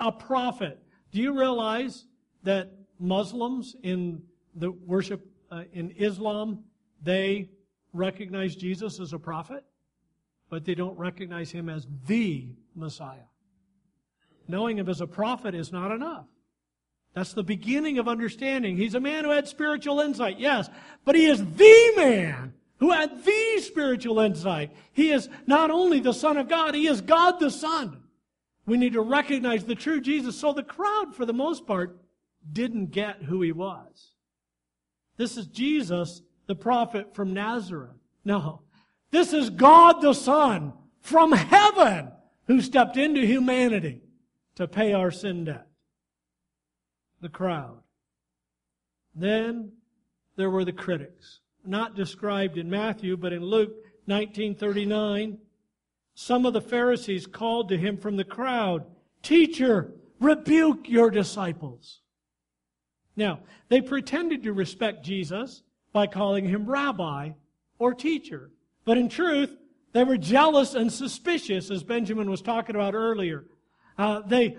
A 0.00 0.12
prophet. 0.12 0.82
Do 1.12 1.20
you 1.20 1.38
realize 1.38 2.06
that 2.42 2.72
Muslims 2.98 3.76
in 3.82 4.22
the 4.54 4.70
worship 4.70 5.26
uh, 5.50 5.64
in 5.72 5.90
Islam, 5.92 6.64
they 7.02 7.50
recognize 7.92 8.54
Jesus 8.56 9.00
as 9.00 9.12
a 9.12 9.18
prophet? 9.18 9.64
but 10.50 10.64
they 10.64 10.74
don't 10.74 10.98
recognize 10.98 11.50
him 11.50 11.68
as 11.68 11.86
the 12.06 12.48
Messiah. 12.74 13.26
Knowing 14.46 14.78
him 14.78 14.88
as 14.88 15.00
a 15.00 15.06
prophet 15.06 15.54
is 15.54 15.72
not 15.72 15.92
enough. 15.92 16.26
That's 17.14 17.32
the 17.32 17.42
beginning 17.42 17.98
of 17.98 18.08
understanding. 18.08 18.76
He's 18.76 18.94
a 18.94 19.00
man 19.00 19.24
who 19.24 19.30
had 19.30 19.48
spiritual 19.48 20.00
insight, 20.00 20.38
yes, 20.38 20.68
but 21.04 21.14
he 21.14 21.26
is 21.26 21.44
the 21.44 21.92
man 21.96 22.54
who 22.78 22.92
had 22.92 23.24
the 23.24 23.60
spiritual 23.60 24.20
insight. 24.20 24.72
He 24.92 25.10
is 25.10 25.28
not 25.46 25.70
only 25.70 26.00
the 26.00 26.14
Son 26.14 26.36
of 26.36 26.48
God, 26.48 26.74
he 26.74 26.86
is 26.86 27.00
God 27.00 27.40
the 27.40 27.50
Son. 27.50 28.04
We 28.68 28.76
need 28.76 28.92
to 28.92 29.00
recognize 29.00 29.64
the 29.64 29.74
true 29.74 29.98
Jesus. 29.98 30.36
So 30.36 30.52
the 30.52 30.62
crowd, 30.62 31.14
for 31.14 31.24
the 31.24 31.32
most 31.32 31.66
part, 31.66 31.98
didn't 32.52 32.90
get 32.90 33.22
who 33.22 33.40
he 33.40 33.50
was. 33.50 34.12
This 35.16 35.38
is 35.38 35.46
Jesus, 35.46 36.20
the 36.46 36.54
prophet 36.54 37.14
from 37.14 37.32
Nazareth. 37.32 37.96
No, 38.26 38.60
this 39.10 39.32
is 39.32 39.48
God 39.48 40.02
the 40.02 40.12
Son 40.12 40.74
from 41.00 41.32
heaven 41.32 42.12
who 42.46 42.60
stepped 42.60 42.98
into 42.98 43.26
humanity 43.26 44.02
to 44.56 44.68
pay 44.68 44.92
our 44.92 45.10
sin 45.10 45.44
debt. 45.44 45.66
The 47.22 47.30
crowd. 47.30 47.78
Then 49.14 49.72
there 50.36 50.50
were 50.50 50.66
the 50.66 50.72
critics, 50.72 51.40
not 51.64 51.96
described 51.96 52.58
in 52.58 52.68
Matthew, 52.68 53.16
but 53.16 53.32
in 53.32 53.42
Luke 53.42 53.72
1939. 54.04 55.38
Some 56.20 56.46
of 56.46 56.52
the 56.52 56.60
Pharisees 56.60 57.28
called 57.28 57.68
to 57.68 57.78
him 57.78 57.96
from 57.96 58.16
the 58.16 58.24
crowd, 58.24 58.84
Teacher, 59.22 59.92
rebuke 60.18 60.88
your 60.88 61.12
disciples. 61.12 62.00
Now, 63.14 63.38
they 63.68 63.80
pretended 63.80 64.42
to 64.42 64.52
respect 64.52 65.04
Jesus 65.04 65.62
by 65.92 66.08
calling 66.08 66.44
him 66.44 66.66
rabbi 66.66 67.30
or 67.78 67.94
teacher. 67.94 68.50
But 68.84 68.98
in 68.98 69.08
truth, 69.08 69.56
they 69.92 70.02
were 70.02 70.16
jealous 70.16 70.74
and 70.74 70.92
suspicious, 70.92 71.70
as 71.70 71.84
Benjamin 71.84 72.28
was 72.28 72.42
talking 72.42 72.74
about 72.74 72.96
earlier. 72.96 73.44
Uh, 73.96 74.22
they, 74.26 74.56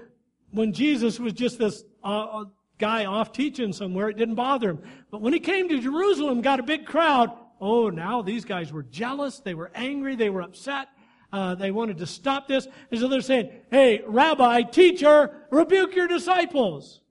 when 0.51 0.71
Jesus 0.71 1.19
was 1.19 1.33
just 1.33 1.59
this 1.59 1.83
uh, 2.05 2.07
uh, 2.07 2.45
guy 2.77 3.03
off 3.03 3.33
teaching 3.33 3.73
somewhere, 3.73 4.07
it 4.07 4.15
didn't 4.15 4.35
bother 4.35 4.69
him. 4.69 4.79
But 5.11 5.19
when 5.19 5.33
he 5.33 5.41
came 5.41 5.67
to 5.67 5.81
Jerusalem, 5.81 6.39
got 6.39 6.61
a 6.61 6.63
big 6.63 6.85
crowd. 6.85 7.31
Oh, 7.59 7.89
now 7.89 8.21
these 8.21 8.45
guys 8.45 8.71
were 8.71 8.83
jealous. 8.83 9.39
They 9.39 9.55
were 9.55 9.71
angry. 9.75 10.15
They 10.15 10.29
were 10.29 10.41
upset. 10.41 10.87
Uh, 11.31 11.55
they 11.55 11.71
wanted 11.71 11.97
to 11.99 12.07
stop 12.07 12.47
this. 12.47 12.67
And 12.89 12.99
so 12.99 13.07
they're 13.07 13.21
saying, 13.21 13.51
hey, 13.69 14.01
rabbi, 14.05 14.63
teacher, 14.63 15.45
rebuke 15.51 15.95
your 15.95 16.07
disciples. 16.07 17.01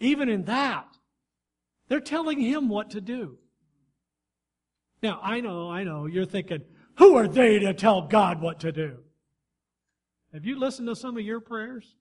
Even 0.00 0.28
in 0.28 0.44
that, 0.44 0.86
they're 1.88 2.00
telling 2.00 2.40
him 2.40 2.68
what 2.68 2.90
to 2.90 3.00
do. 3.00 3.38
Now, 5.02 5.20
I 5.22 5.40
know, 5.40 5.70
I 5.70 5.84
know, 5.84 6.06
you're 6.06 6.24
thinking, 6.24 6.62
who 6.96 7.16
are 7.16 7.28
they 7.28 7.58
to 7.60 7.74
tell 7.74 8.02
God 8.02 8.40
what 8.40 8.60
to 8.60 8.72
do? 8.72 8.98
Have 10.32 10.44
you 10.44 10.58
listened 10.58 10.88
to 10.88 10.96
some 10.96 11.16
of 11.16 11.22
your 11.22 11.40
prayers? 11.40 11.94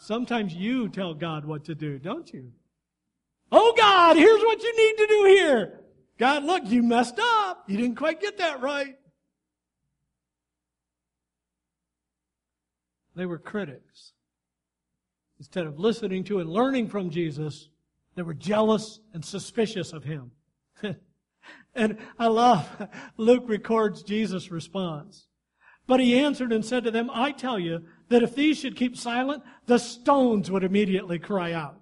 Sometimes 0.00 0.54
you 0.54 0.88
tell 0.88 1.14
God 1.14 1.44
what 1.44 1.64
to 1.64 1.74
do, 1.74 1.98
don't 1.98 2.30
you? 2.32 2.52
Oh 3.50 3.72
God, 3.76 4.16
here's 4.16 4.42
what 4.42 4.62
you 4.62 4.76
need 4.76 4.96
to 4.98 5.06
do 5.06 5.24
here. 5.24 5.80
God, 6.18 6.44
look, 6.44 6.64
you 6.66 6.82
messed 6.82 7.18
up. 7.18 7.64
You 7.68 7.76
didn't 7.76 7.96
quite 7.96 8.20
get 8.20 8.38
that 8.38 8.60
right. 8.60 8.96
They 13.18 13.26
were 13.26 13.38
critics. 13.38 14.12
Instead 15.38 15.66
of 15.66 15.78
listening 15.78 16.22
to 16.24 16.38
and 16.38 16.48
learning 16.48 16.88
from 16.88 17.10
Jesus, 17.10 17.68
they 18.14 18.22
were 18.22 18.32
jealous 18.32 19.00
and 19.12 19.24
suspicious 19.24 19.92
of 19.92 20.04
him. 20.04 20.30
And 21.74 21.98
I 22.18 22.26
love, 22.26 22.88
Luke 23.16 23.44
records 23.46 24.02
Jesus' 24.02 24.50
response. 24.50 25.28
But 25.86 26.00
he 26.00 26.18
answered 26.18 26.52
and 26.52 26.64
said 26.64 26.84
to 26.84 26.90
them, 26.90 27.08
I 27.12 27.30
tell 27.30 27.58
you 27.58 27.84
that 28.08 28.22
if 28.22 28.34
these 28.34 28.58
should 28.58 28.76
keep 28.76 28.96
silent, 28.96 29.42
the 29.66 29.78
stones 29.78 30.50
would 30.50 30.64
immediately 30.64 31.18
cry 31.18 31.52
out. 31.52 31.80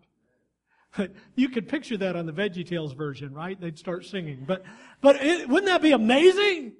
You 1.34 1.48
could 1.48 1.68
picture 1.68 1.96
that 1.98 2.16
on 2.16 2.26
the 2.26 2.32
VeggieTales 2.32 2.96
version, 2.96 3.34
right? 3.34 3.60
They'd 3.60 3.78
start 3.78 4.06
singing. 4.06 4.44
But, 4.46 4.64
but 5.00 5.16
it, 5.16 5.48
wouldn't 5.48 5.66
that 5.66 5.82
be 5.82 5.92
amazing? 5.92 6.72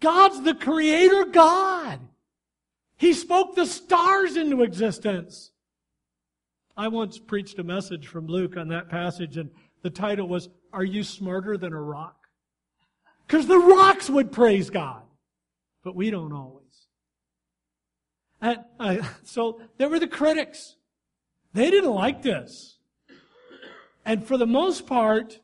God's 0.00 0.42
the 0.42 0.54
creator 0.54 1.24
God. 1.24 2.00
He 2.96 3.12
spoke 3.12 3.54
the 3.54 3.66
stars 3.66 4.36
into 4.36 4.62
existence. 4.62 5.50
I 6.76 6.88
once 6.88 7.18
preached 7.18 7.58
a 7.58 7.64
message 7.64 8.06
from 8.06 8.26
Luke 8.26 8.56
on 8.56 8.68
that 8.68 8.88
passage 8.88 9.36
and 9.36 9.50
the 9.82 9.90
title 9.90 10.26
was 10.26 10.48
are 10.72 10.84
you 10.84 11.04
smarter 11.04 11.56
than 11.56 11.72
a 11.72 11.80
rock? 11.80 12.16
Because 13.26 13.46
the 13.46 13.58
rocks 13.58 14.10
would 14.10 14.32
praise 14.32 14.70
God, 14.70 15.02
but 15.84 15.94
we 15.94 16.10
don't 16.10 16.32
always. 16.32 16.64
And, 18.40 19.06
so 19.22 19.60
there 19.78 19.88
were 19.88 20.00
the 20.00 20.08
critics. 20.08 20.76
They 21.52 21.70
didn't 21.70 21.94
like 21.94 22.22
this. 22.22 22.78
And 24.04 24.26
for 24.26 24.36
the 24.36 24.46
most 24.46 24.86
part, 24.86 25.40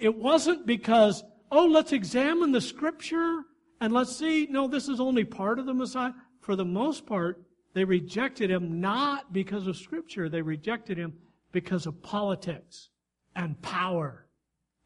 it 0.00 0.14
wasn't 0.14 0.66
because, 0.66 1.24
oh, 1.50 1.66
let's 1.66 1.92
examine 1.92 2.52
the 2.52 2.60
scripture 2.60 3.42
and 3.80 3.92
let's 3.92 4.16
see, 4.16 4.46
no, 4.48 4.68
this 4.68 4.88
is 4.88 5.00
only 5.00 5.24
part 5.24 5.58
of 5.58 5.66
the 5.66 5.74
Messiah. 5.74 6.12
For 6.46 6.54
the 6.54 6.64
most 6.64 7.06
part, 7.06 7.42
they 7.74 7.82
rejected 7.82 8.52
him 8.52 8.80
not 8.80 9.32
because 9.32 9.66
of 9.66 9.76
scripture. 9.76 10.28
They 10.28 10.42
rejected 10.42 10.96
him 10.96 11.14
because 11.50 11.86
of 11.86 12.00
politics 12.02 12.90
and 13.34 13.60
power. 13.62 14.28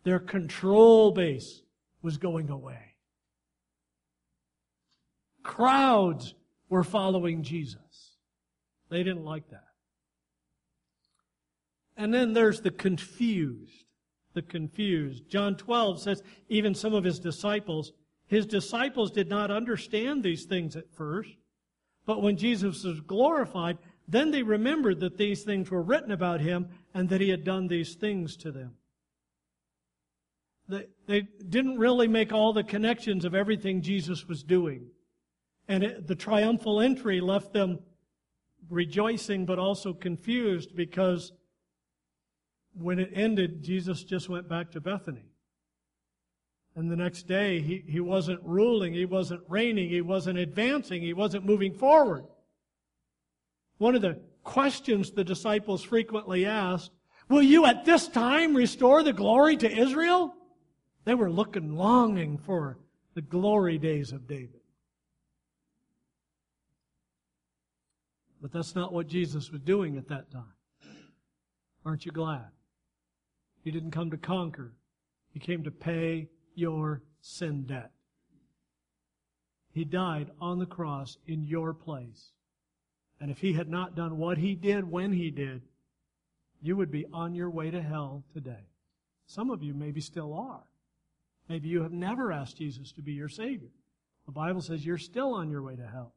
Their 0.03 0.21
control 0.21 1.11
base 1.11 1.61
was 2.01 2.17
going 2.17 2.49
away. 2.49 2.95
Crowds 5.43 6.35
were 6.71 6.83
following 6.83 7.43
Jesus. 7.43 8.17
They 8.89 9.03
didn't 9.03 9.27
like 9.27 9.51
that. 9.51 9.69
And 11.95 12.15
then 12.15 12.33
there's 12.33 12.63
the 12.63 12.71
confused. 12.71 13.85
The 14.33 14.41
confused. 14.41 15.29
John 15.29 15.57
12 15.57 16.01
says, 16.01 16.23
even 16.49 16.75
some 16.75 16.95
of 16.95 17.05
his 17.05 17.19
disciples, 17.19 17.93
his 18.29 18.47
disciples 18.47 19.11
did 19.11 19.29
not 19.29 19.51
understand 19.51 20.23
these 20.23 20.47
things 20.47 20.75
at 20.75 20.91
first. 20.91 21.37
But 22.11 22.23
when 22.23 22.37
Jesus 22.37 22.85
was 22.85 23.01
glorified, 23.01 23.79
then 24.09 24.31
they 24.31 24.43
remembered 24.43 25.01
that 25.01 25.17
these 25.17 25.45
things 25.45 25.71
were 25.71 25.83
written 25.83 26.11
about 26.11 26.41
him 26.41 26.69
and 26.93 27.09
that 27.09 27.21
he 27.21 27.31
had 27.31 27.45
done 27.45 27.69
these 27.69 27.95
things 27.95 28.37
to 28.39 28.51
them 28.51 28.77
they, 30.71 30.87
they 31.07 31.21
didn't 31.49 31.79
really 31.79 32.09
make 32.09 32.33
all 32.33 32.53
the 32.53 32.65
connections 32.65 33.25
of 33.25 33.35
everything 33.35 33.83
Jesus 33.83 34.27
was 34.27 34.43
doing. 34.43 34.87
And 35.69 35.83
it, 35.83 36.07
the 36.07 36.15
triumphal 36.15 36.81
entry 36.81 37.21
left 37.21 37.53
them 37.53 37.81
rejoicing 38.69 39.47
but 39.47 39.59
also 39.59 39.93
confused 39.93 40.77
because 40.77 41.33
when 42.73 42.99
it 42.99 43.11
ended, 43.15 43.63
Jesus 43.63 44.05
just 44.05 44.29
went 44.29 44.49
back 44.49 44.71
to 44.73 44.81
Bethany. 44.81 45.30
And 46.81 46.91
the 46.91 46.97
next 46.97 47.25
day, 47.25 47.61
he, 47.61 47.85
he 47.87 48.01
wasn't 48.01 48.41
ruling, 48.43 48.95
he 48.95 49.05
wasn't 49.05 49.43
reigning, 49.51 49.91
he 49.91 50.01
wasn't 50.01 50.39
advancing, 50.39 51.03
he 51.03 51.13
wasn't 51.13 51.45
moving 51.45 51.75
forward. 51.75 52.25
One 53.77 53.95
of 53.95 54.01
the 54.01 54.19
questions 54.45 55.11
the 55.11 55.23
disciples 55.23 55.83
frequently 55.83 56.47
asked, 56.47 56.91
Will 57.29 57.43
you 57.43 57.67
at 57.67 57.85
this 57.85 58.09
time 58.09 58.55
restore 58.55 59.03
the 59.03 59.13
glory 59.13 59.59
to 59.59 59.71
Israel? 59.71 60.35
They 61.05 61.15
were 61.15 61.31
looking, 61.31 61.77
longing 61.77 62.39
for 62.39 62.79
the 63.13 63.21
glory 63.21 63.77
days 63.77 64.13
of 64.13 64.27
David. 64.27 64.61
But 68.41 68.53
that's 68.53 68.75
not 68.75 68.91
what 68.91 69.07
Jesus 69.07 69.51
was 69.51 69.61
doing 69.61 69.99
at 69.99 70.09
that 70.09 70.31
time. 70.31 70.55
Aren't 71.85 72.07
you 72.07 72.13
glad? 72.13 72.49
He 73.65 73.71
didn't 73.71 73.91
come 73.91 74.11
to 74.13 74.17
conquer. 74.17 74.73
He 75.35 75.41
came 75.41 75.63
to 75.65 75.71
pay 75.71 76.31
your 76.55 77.03
sin 77.21 77.65
debt. 77.65 77.91
He 79.73 79.85
died 79.85 80.31
on 80.41 80.59
the 80.59 80.67
cross 80.67 81.17
in 81.27 81.45
your 81.45 81.73
place. 81.73 82.33
And 83.21 83.31
if 83.31 83.39
he 83.39 83.53
had 83.53 83.69
not 83.69 83.95
done 83.95 84.19
what 84.19 84.39
he 84.39 84.55
did 84.55 84.91
when 84.91 85.13
he 85.13 85.31
did, 85.31 85.63
you 86.63 86.77
would 86.77 86.91
be 86.91 87.07
on 87.13 87.35
your 87.35 87.51
way 87.51 87.71
to 87.71 87.81
hell 87.81 88.25
today. 88.33 88.67
Some 89.27 89.51
of 89.51 89.63
you 89.63 89.75
maybe 89.75 90.01
still 90.01 90.35
are. 90.35 90.65
Maybe 91.49 91.69
you 91.69 91.83
have 91.83 91.93
never 91.93 92.33
asked 92.33 92.59
Jesus 92.59 92.93
to 92.93 93.03
be 93.03 93.13
your 93.13 93.29
Savior. 93.29 93.71
The 94.27 94.33
Bible 94.33 94.61
says 94.61 94.85
you're 94.85 94.99
still 94.99 95.35
on 95.35 95.51
your 95.51 95.63
way 95.63 95.77
to 95.77 95.87
hell. 95.87 96.15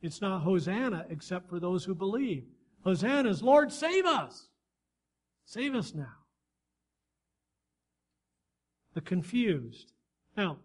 It's 0.00 0.20
not 0.20 0.42
Hosanna 0.42 1.06
except 1.10 1.48
for 1.48 1.60
those 1.60 1.84
who 1.84 1.94
believe. 1.94 2.44
Hosanna 2.84 3.28
is, 3.28 3.42
Lord, 3.42 3.72
save 3.72 4.04
us. 4.04 4.48
Save 5.44 5.74
us 5.74 5.94
now. 5.94 6.21
The 8.94 9.00
confused. 9.00 9.92
Now, 10.36 10.58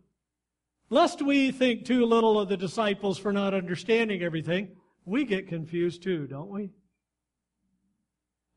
lest 0.89 1.21
we 1.21 1.51
think 1.51 1.85
too 1.85 2.05
little 2.05 2.39
of 2.39 2.49
the 2.49 2.57
disciples 2.57 3.17
for 3.17 3.31
not 3.31 3.53
understanding 3.53 4.21
everything, 4.21 4.75
we 5.05 5.23
get 5.23 5.47
confused 5.47 6.03
too, 6.03 6.27
don't 6.27 6.49
we? 6.49 6.71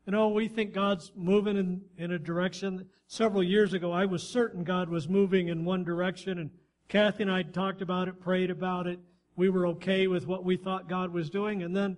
You 0.05 0.11
know, 0.11 0.29
we 0.29 0.47
think 0.47 0.73
God's 0.73 1.11
moving 1.15 1.57
in, 1.57 1.81
in 1.97 2.11
a 2.11 2.19
direction. 2.19 2.87
Several 3.07 3.43
years 3.43 3.73
ago, 3.73 3.91
I 3.91 4.05
was 4.05 4.23
certain 4.23 4.63
God 4.63 4.89
was 4.89 5.07
moving 5.07 5.49
in 5.49 5.63
one 5.63 5.83
direction, 5.83 6.39
and 6.39 6.49
Kathy 6.89 7.23
and 7.23 7.31
I 7.31 7.43
talked 7.43 7.81
about 7.81 8.07
it, 8.07 8.19
prayed 8.19 8.49
about 8.49 8.87
it. 8.87 8.99
We 9.35 9.49
were 9.49 9.67
okay 9.67 10.07
with 10.07 10.27
what 10.27 10.43
we 10.43 10.57
thought 10.57 10.89
God 10.89 11.13
was 11.13 11.29
doing, 11.29 11.63
and 11.63 11.75
then 11.75 11.97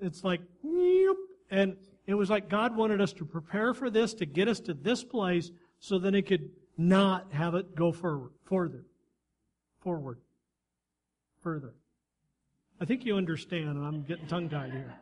it's 0.00 0.24
like, 0.24 0.40
and 1.50 1.76
it 2.06 2.14
was 2.14 2.28
like 2.28 2.50
God 2.50 2.76
wanted 2.76 3.00
us 3.00 3.12
to 3.14 3.24
prepare 3.24 3.72
for 3.72 3.88
this, 3.88 4.12
to 4.14 4.26
get 4.26 4.48
us 4.48 4.60
to 4.60 4.74
this 4.74 5.04
place, 5.04 5.50
so 5.78 5.98
then 5.98 6.12
He 6.12 6.22
could 6.22 6.50
not 6.76 7.32
have 7.32 7.54
it 7.54 7.74
go 7.74 7.92
forward, 7.92 8.32
further, 8.44 8.84
forward, 9.80 10.18
further. 11.42 11.74
I 12.80 12.84
think 12.84 13.04
you 13.04 13.16
understand, 13.16 13.68
and 13.68 13.84
I'm 13.84 14.02
getting 14.02 14.26
tongue 14.26 14.48
tied 14.48 14.72
here. 14.72 14.94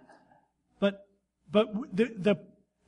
But, 0.78 1.06
but 1.50 1.72
the, 1.94 2.12
the, 2.16 2.36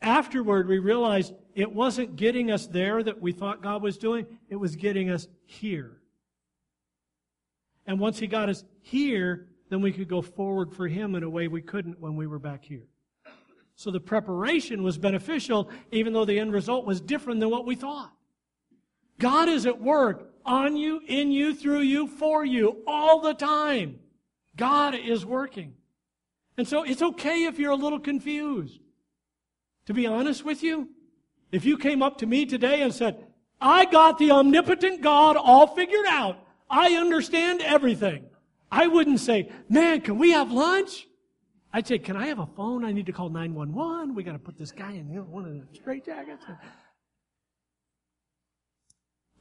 afterward 0.02 0.68
we 0.68 0.78
realized 0.78 1.32
it 1.54 1.72
wasn't 1.72 2.16
getting 2.16 2.50
us 2.50 2.66
there 2.66 3.02
that 3.02 3.20
we 3.20 3.32
thought 3.32 3.62
God 3.62 3.82
was 3.82 3.96
doing, 3.96 4.26
it 4.48 4.56
was 4.56 4.76
getting 4.76 5.10
us 5.10 5.26
here. 5.46 5.98
And 7.86 7.98
once 7.98 8.18
He 8.18 8.26
got 8.26 8.48
us 8.48 8.64
here, 8.82 9.48
then 9.70 9.80
we 9.80 9.92
could 9.92 10.08
go 10.08 10.20
forward 10.20 10.72
for 10.74 10.86
Him 10.86 11.14
in 11.14 11.22
a 11.22 11.30
way 11.30 11.48
we 11.48 11.62
couldn't 11.62 12.00
when 12.00 12.16
we 12.16 12.26
were 12.26 12.38
back 12.38 12.64
here. 12.64 12.86
So 13.76 13.90
the 13.90 14.00
preparation 14.00 14.82
was 14.82 14.98
beneficial, 14.98 15.70
even 15.90 16.12
though 16.12 16.24
the 16.24 16.38
end 16.38 16.52
result 16.52 16.86
was 16.86 17.00
different 17.00 17.40
than 17.40 17.50
what 17.50 17.66
we 17.66 17.74
thought. 17.74 18.12
God 19.18 19.48
is 19.48 19.66
at 19.66 19.80
work 19.80 20.32
on 20.44 20.76
you, 20.76 21.00
in 21.06 21.30
you, 21.30 21.54
through 21.54 21.80
you, 21.80 22.06
for 22.06 22.44
you, 22.44 22.82
all 22.86 23.20
the 23.20 23.34
time. 23.34 24.00
God 24.56 24.94
is 24.94 25.24
working. 25.24 25.74
And 26.56 26.68
so 26.68 26.82
it's 26.82 27.02
okay 27.02 27.44
if 27.44 27.58
you're 27.58 27.72
a 27.72 27.76
little 27.76 27.98
confused. 27.98 28.80
To 29.86 29.94
be 29.94 30.06
honest 30.06 30.44
with 30.44 30.62
you, 30.62 30.88
if 31.52 31.64
you 31.64 31.76
came 31.76 32.02
up 32.02 32.18
to 32.18 32.26
me 32.26 32.46
today 32.46 32.82
and 32.82 32.94
said, 32.94 33.26
I 33.60 33.84
got 33.86 34.18
the 34.18 34.30
omnipotent 34.30 35.00
God 35.00 35.36
all 35.36 35.66
figured 35.66 36.06
out. 36.08 36.38
I 36.68 36.94
understand 36.94 37.60
everything. 37.62 38.24
I 38.70 38.86
wouldn't 38.86 39.20
say, 39.20 39.50
man, 39.68 40.00
can 40.00 40.18
we 40.18 40.32
have 40.32 40.50
lunch? 40.50 41.06
I'd 41.72 41.86
say, 41.86 41.98
can 41.98 42.16
I 42.16 42.26
have 42.26 42.38
a 42.38 42.46
phone? 42.46 42.84
I 42.84 42.92
need 42.92 43.06
to 43.06 43.12
call 43.12 43.28
911. 43.30 44.14
We 44.14 44.22
got 44.22 44.32
to 44.32 44.38
put 44.38 44.56
this 44.56 44.72
guy 44.72 44.92
in 44.92 45.06
one 45.30 45.44
of 45.44 45.52
the 45.52 45.78
straitjackets. 45.78 46.40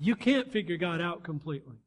You 0.04 0.18
can't 0.18 0.52
figure 0.52 0.76
God 0.76 1.00
out 1.00 1.24
completely. 1.24 1.78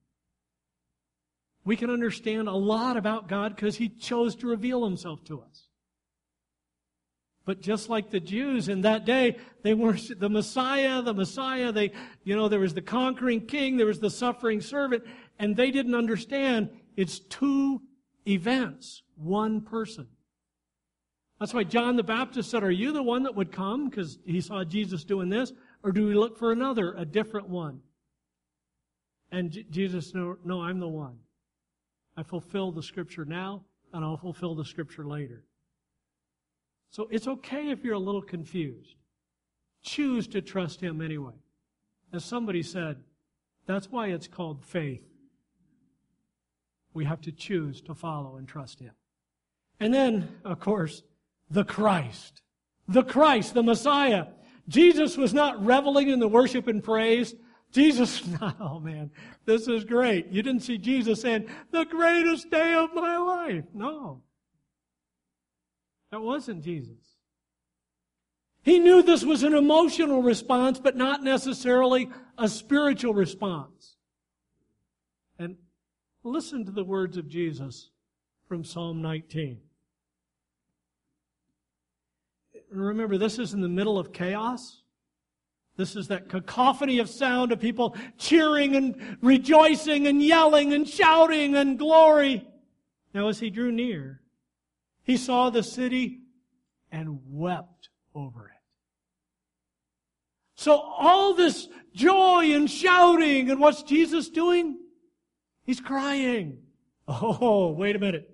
We 1.66 1.76
can 1.76 1.90
understand 1.90 2.48
a 2.48 2.54
lot 2.54 2.96
about 2.96 3.28
God 3.28 3.54
because 3.54 3.76
He 3.76 3.90
chose 3.90 4.34
to 4.36 4.46
reveal 4.46 4.82
Himself 4.84 5.22
to 5.24 5.42
us. 5.42 5.68
But 7.44 7.60
just 7.60 7.90
like 7.90 8.08
the 8.08 8.18
Jews 8.18 8.70
in 8.70 8.80
that 8.80 9.04
day, 9.04 9.36
they 9.62 9.74
worshiped 9.74 10.18
the 10.18 10.30
Messiah, 10.30 11.02
the 11.02 11.12
Messiah, 11.12 11.70
they, 11.72 11.92
you 12.24 12.34
know, 12.34 12.48
there 12.48 12.60
was 12.60 12.72
the 12.72 12.80
conquering 12.80 13.44
king, 13.44 13.76
there 13.76 13.84
was 13.84 14.00
the 14.00 14.08
suffering 14.08 14.62
servant, 14.62 15.04
and 15.38 15.54
they 15.54 15.70
didn't 15.70 15.94
understand 15.94 16.70
it's 16.96 17.18
two 17.18 17.82
events, 18.26 19.02
one 19.16 19.60
person. 19.60 20.06
That's 21.38 21.52
why 21.52 21.64
John 21.64 21.96
the 21.96 22.02
Baptist 22.02 22.50
said, 22.50 22.64
Are 22.64 22.70
you 22.70 22.92
the 22.92 23.02
one 23.02 23.24
that 23.24 23.34
would 23.34 23.52
come? 23.52 23.90
Because 23.90 24.18
he 24.24 24.40
saw 24.40 24.64
Jesus 24.64 25.04
doing 25.04 25.28
this. 25.28 25.52
Or 25.82 25.92
do 25.92 26.06
we 26.06 26.14
look 26.14 26.38
for 26.38 26.50
another, 26.50 26.94
a 26.94 27.04
different 27.04 27.50
one? 27.50 27.82
And 29.36 29.66
Jesus, 29.70 30.14
no, 30.14 30.38
no, 30.46 30.62
I'm 30.62 30.80
the 30.80 30.88
one. 30.88 31.18
I 32.16 32.22
fulfill 32.22 32.72
the 32.72 32.82
scripture 32.82 33.26
now, 33.26 33.66
and 33.92 34.02
I'll 34.02 34.16
fulfill 34.16 34.54
the 34.54 34.64
scripture 34.64 35.06
later. 35.06 35.44
So 36.88 37.06
it's 37.10 37.28
okay 37.28 37.68
if 37.68 37.84
you're 37.84 37.92
a 37.92 37.98
little 37.98 38.22
confused. 38.22 38.96
Choose 39.82 40.26
to 40.28 40.40
trust 40.40 40.80
Him 40.80 41.02
anyway. 41.02 41.34
As 42.14 42.24
somebody 42.24 42.62
said, 42.62 42.96
that's 43.66 43.90
why 43.90 44.06
it's 44.06 44.26
called 44.26 44.64
faith. 44.64 45.04
We 46.94 47.04
have 47.04 47.20
to 47.20 47.30
choose 47.30 47.82
to 47.82 47.94
follow 47.94 48.36
and 48.36 48.48
trust 48.48 48.80
Him. 48.80 48.92
And 49.78 49.92
then, 49.92 50.30
of 50.46 50.60
course, 50.60 51.02
the 51.50 51.64
Christ. 51.64 52.40
The 52.88 53.04
Christ, 53.04 53.52
the 53.52 53.62
Messiah. 53.62 54.28
Jesus 54.66 55.18
was 55.18 55.34
not 55.34 55.62
reveling 55.62 56.08
in 56.08 56.20
the 56.20 56.26
worship 56.26 56.68
and 56.68 56.82
praise. 56.82 57.34
Jesus, 57.72 58.22
oh 58.60 58.80
man, 58.80 59.10
this 59.44 59.68
is 59.68 59.84
great. 59.84 60.28
You 60.28 60.42
didn't 60.42 60.62
see 60.62 60.78
Jesus 60.78 61.20
saying, 61.20 61.48
the 61.70 61.84
greatest 61.84 62.50
day 62.50 62.74
of 62.74 62.94
my 62.94 63.16
life. 63.16 63.64
No. 63.74 64.22
That 66.10 66.20
wasn't 66.20 66.62
Jesus. 66.62 67.16
He 68.62 68.78
knew 68.78 69.02
this 69.02 69.24
was 69.24 69.42
an 69.42 69.54
emotional 69.54 70.22
response, 70.22 70.80
but 70.80 70.96
not 70.96 71.22
necessarily 71.22 72.08
a 72.36 72.48
spiritual 72.48 73.14
response. 73.14 73.96
And 75.38 75.56
listen 76.24 76.64
to 76.64 76.72
the 76.72 76.82
words 76.82 77.16
of 77.16 77.28
Jesus 77.28 77.90
from 78.48 78.64
Psalm 78.64 79.02
19. 79.02 79.60
remember, 82.70 83.16
this 83.16 83.38
is 83.38 83.54
in 83.54 83.60
the 83.60 83.68
middle 83.68 83.98
of 83.98 84.12
chaos. 84.12 84.82
This 85.76 85.94
is 85.94 86.08
that 86.08 86.28
cacophony 86.28 86.98
of 86.98 87.10
sound 87.10 87.52
of 87.52 87.60
people 87.60 87.96
cheering 88.16 88.74
and 88.76 89.18
rejoicing 89.20 90.06
and 90.06 90.22
yelling 90.22 90.72
and 90.72 90.88
shouting 90.88 91.54
and 91.54 91.78
glory. 91.78 92.46
Now, 93.12 93.28
as 93.28 93.38
he 93.38 93.50
drew 93.50 93.70
near, 93.70 94.22
he 95.02 95.16
saw 95.16 95.50
the 95.50 95.62
city 95.62 96.20
and 96.90 97.20
wept 97.28 97.90
over 98.14 98.46
it. 98.46 98.52
So 100.54 100.78
all 100.78 101.34
this 101.34 101.68
joy 101.94 102.54
and 102.54 102.70
shouting, 102.70 103.50
and 103.50 103.60
what's 103.60 103.82
Jesus 103.82 104.30
doing? 104.30 104.78
He's 105.64 105.80
crying. 105.80 106.62
Oh, 107.06 107.72
wait 107.72 107.96
a 107.96 107.98
minute. 107.98 108.30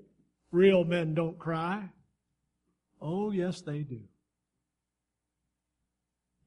Real 0.52 0.84
men 0.84 1.14
don't 1.14 1.38
cry. 1.38 1.90
Oh, 3.00 3.32
yes, 3.32 3.62
they 3.62 3.80
do. 3.80 4.00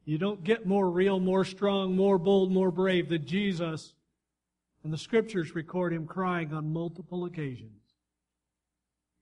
You 0.06 0.20
don't 0.20 0.44
get 0.44 0.68
more 0.68 0.90
real, 0.90 1.20
more 1.20 1.44
strong, 1.44 1.96
more 1.96 2.20
bold, 2.20 2.52
more 2.52 2.70
brave 2.70 3.10
than 3.10 3.26
Jesus. 3.26 3.94
And 4.84 4.94
the 4.94 5.00
scriptures 5.00 5.56
record 5.56 5.94
him 5.94 6.06
crying 6.06 6.54
on 6.54 6.72
multiple 6.72 7.26
occasions. 7.26 7.82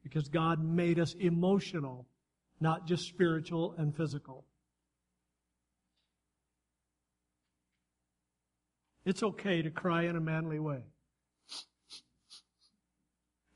Because 0.03 0.27
God 0.27 0.61
made 0.61 0.99
us 0.99 1.13
emotional, 1.13 2.05
not 2.59 2.85
just 2.85 3.07
spiritual 3.07 3.73
and 3.77 3.95
physical. 3.95 4.43
It's 9.05 9.23
okay 9.23 9.61
to 9.61 9.69
cry 9.69 10.03
in 10.03 10.17
a 10.17 10.21
manly 10.21 10.59
way. 10.59 10.83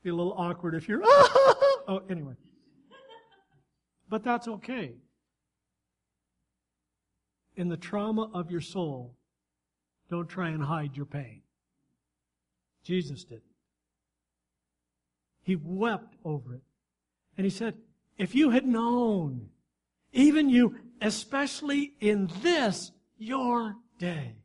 Be 0.02 0.08
a 0.08 0.14
little 0.14 0.34
awkward 0.34 0.74
if 0.74 0.88
you're, 0.88 1.02
oh, 1.04 2.02
anyway. 2.08 2.34
But 4.08 4.24
that's 4.24 4.48
okay 4.48 4.94
in 7.58 7.68
the 7.68 7.76
trauma 7.76 8.30
of 8.32 8.50
your 8.50 8.60
soul, 8.60 9.16
don't 10.08 10.28
try 10.28 10.48
and 10.48 10.62
hide 10.62 10.96
your 10.96 11.06
pain. 11.06 11.42
Jesus 12.84 13.24
didn't. 13.24 13.42
He 15.42 15.56
wept 15.56 16.14
over 16.24 16.54
it. 16.54 16.62
And 17.36 17.44
he 17.44 17.50
said, 17.50 17.74
if 18.16 18.34
you 18.34 18.50
had 18.50 18.66
known, 18.66 19.50
even 20.12 20.48
you, 20.48 20.76
especially 21.02 21.92
in 22.00 22.30
this, 22.42 22.92
your 23.18 23.74
day, 23.98 24.36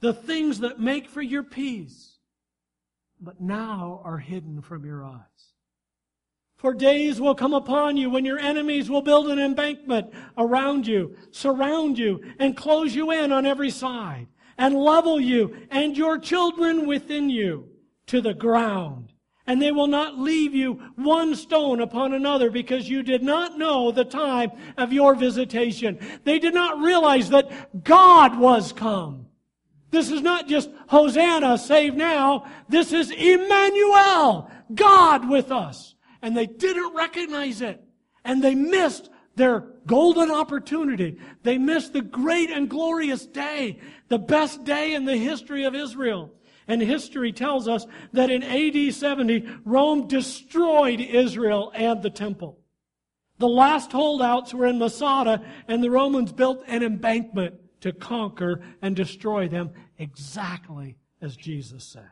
the 0.00 0.14
things 0.14 0.60
that 0.60 0.80
make 0.80 1.08
for 1.08 1.22
your 1.22 1.42
peace, 1.42 2.18
but 3.20 3.40
now 3.40 4.00
are 4.04 4.18
hidden 4.18 4.62
from 4.62 4.84
your 4.84 5.04
eyes. 5.04 5.52
For 6.58 6.74
days 6.74 7.20
will 7.20 7.36
come 7.36 7.54
upon 7.54 7.96
you 7.96 8.10
when 8.10 8.24
your 8.24 8.40
enemies 8.40 8.90
will 8.90 9.00
build 9.00 9.28
an 9.28 9.38
embankment 9.38 10.12
around 10.36 10.88
you, 10.88 11.16
surround 11.30 11.96
you, 11.96 12.20
and 12.40 12.56
close 12.56 12.96
you 12.96 13.12
in 13.12 13.30
on 13.30 13.46
every 13.46 13.70
side, 13.70 14.26
and 14.58 14.74
level 14.74 15.20
you 15.20 15.56
and 15.70 15.96
your 15.96 16.18
children 16.18 16.88
within 16.88 17.30
you 17.30 17.68
to 18.08 18.20
the 18.20 18.34
ground. 18.34 19.12
And 19.46 19.62
they 19.62 19.70
will 19.70 19.86
not 19.86 20.18
leave 20.18 20.52
you 20.52 20.82
one 20.96 21.36
stone 21.36 21.80
upon 21.80 22.12
another 22.12 22.50
because 22.50 22.90
you 22.90 23.04
did 23.04 23.22
not 23.22 23.56
know 23.56 23.92
the 23.92 24.04
time 24.04 24.50
of 24.76 24.92
your 24.92 25.14
visitation. 25.14 26.00
They 26.24 26.40
did 26.40 26.54
not 26.54 26.80
realize 26.80 27.30
that 27.30 27.84
God 27.84 28.36
was 28.36 28.72
come. 28.72 29.26
This 29.92 30.10
is 30.10 30.22
not 30.22 30.48
just 30.48 30.70
Hosanna, 30.88 31.56
save 31.56 31.94
now. 31.94 32.46
This 32.68 32.92
is 32.92 33.12
Emmanuel, 33.12 34.50
God 34.74 35.30
with 35.30 35.52
us 35.52 35.94
and 36.22 36.36
they 36.36 36.46
didn't 36.46 36.94
recognize 36.94 37.60
it. 37.60 37.82
And 38.24 38.42
they 38.42 38.54
missed 38.54 39.10
their 39.36 39.60
golden 39.86 40.30
opportunity. 40.30 41.18
They 41.42 41.58
missed 41.58 41.92
the 41.92 42.02
great 42.02 42.50
and 42.50 42.68
glorious 42.68 43.26
day, 43.26 43.78
the 44.08 44.18
best 44.18 44.64
day 44.64 44.94
in 44.94 45.04
the 45.04 45.16
history 45.16 45.64
of 45.64 45.74
Israel. 45.74 46.32
And 46.66 46.82
history 46.82 47.32
tells 47.32 47.66
us 47.66 47.86
that 48.12 48.30
in 48.30 48.42
AD 48.42 48.94
70, 48.94 49.48
Rome 49.64 50.06
destroyed 50.06 51.00
Israel 51.00 51.72
and 51.74 52.02
the 52.02 52.10
temple. 52.10 52.58
The 53.38 53.48
last 53.48 53.92
holdouts 53.92 54.52
were 54.52 54.66
in 54.66 54.78
Masada, 54.78 55.42
and 55.68 55.82
the 55.82 55.90
Romans 55.90 56.32
built 56.32 56.62
an 56.66 56.82
embankment 56.82 57.54
to 57.80 57.92
conquer 57.92 58.60
and 58.82 58.94
destroy 58.94 59.48
them 59.48 59.70
exactly 59.98 60.96
as 61.22 61.36
Jesus 61.36 61.84
said. 61.84 62.08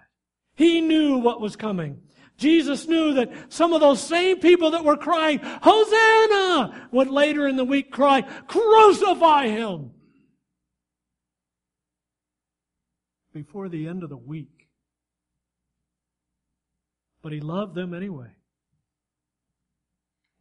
He 0.54 0.80
knew 0.80 1.18
what 1.18 1.40
was 1.40 1.56
coming. 1.56 2.00
Jesus 2.36 2.86
knew 2.86 3.14
that 3.14 3.52
some 3.52 3.72
of 3.72 3.80
those 3.80 4.02
same 4.02 4.40
people 4.40 4.72
that 4.72 4.84
were 4.84 4.96
crying, 4.96 5.40
Hosanna, 5.42 6.88
would 6.92 7.08
later 7.08 7.46
in 7.46 7.56
the 7.56 7.64
week 7.64 7.90
cry, 7.90 8.22
Crucify 8.22 9.48
him! 9.48 9.92
Before 13.32 13.68
the 13.68 13.86
end 13.88 14.02
of 14.02 14.10
the 14.10 14.16
week. 14.16 14.68
But 17.22 17.32
he 17.32 17.40
loved 17.40 17.74
them 17.74 17.92
anyway. 17.92 18.30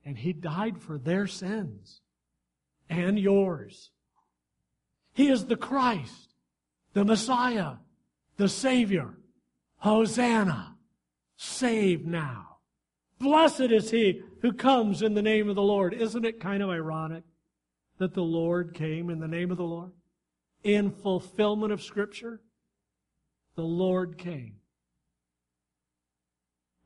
And 0.06 0.18
he 0.18 0.34
died 0.34 0.82
for 0.82 0.98
their 0.98 1.28
sins 1.28 2.02
and 2.90 3.18
yours. 3.18 3.90
He 5.14 5.30
is 5.30 5.46
the 5.46 5.56
Christ, 5.56 6.34
the 6.94 7.04
Messiah, 7.04 7.78
the 8.38 8.50
Savior. 8.50 9.18
Hosanna. 9.78 10.75
Save 11.38 12.06
now. 12.06 12.58
Blessed 13.20 13.72
is 13.72 13.92
he 13.92 14.22
who 14.42 14.54
comes 14.54 15.02
in 15.02 15.14
the 15.14 15.22
name 15.22 15.50
of 15.50 15.56
the 15.56 15.62
Lord. 15.62 15.94
Isn't 15.94 16.26
it 16.26 16.40
kind 16.40 16.62
of 16.62 16.70
ironic 16.70 17.24
that 17.98 18.14
the 18.14 18.24
Lord 18.24 18.74
came 18.74 19.10
in 19.10 19.20
the 19.20 19.28
name 19.28 19.52
of 19.52 19.58
the 19.58 19.64
Lord? 19.64 19.92
In 20.64 20.92
fulfillment 20.92 21.72
of 21.72 21.82
Scripture, 21.82 22.42
the 23.56 23.64
Lord 23.64 24.18
came. 24.18 24.56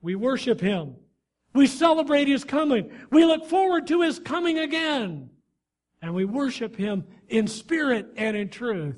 We 0.01 0.15
worship 0.15 0.61
him. 0.61 0.95
We 1.53 1.67
celebrate 1.67 2.27
his 2.27 2.43
coming. 2.43 2.91
We 3.11 3.25
look 3.25 3.45
forward 3.45 3.87
to 3.87 4.01
his 4.01 4.19
coming 4.19 4.59
again. 4.59 5.31
And 6.01 6.13
we 6.13 6.25
worship 6.25 6.75
him 6.75 7.05
in 7.27 7.47
spirit 7.47 8.07
and 8.15 8.37
in 8.37 8.49
truth. 8.49 8.95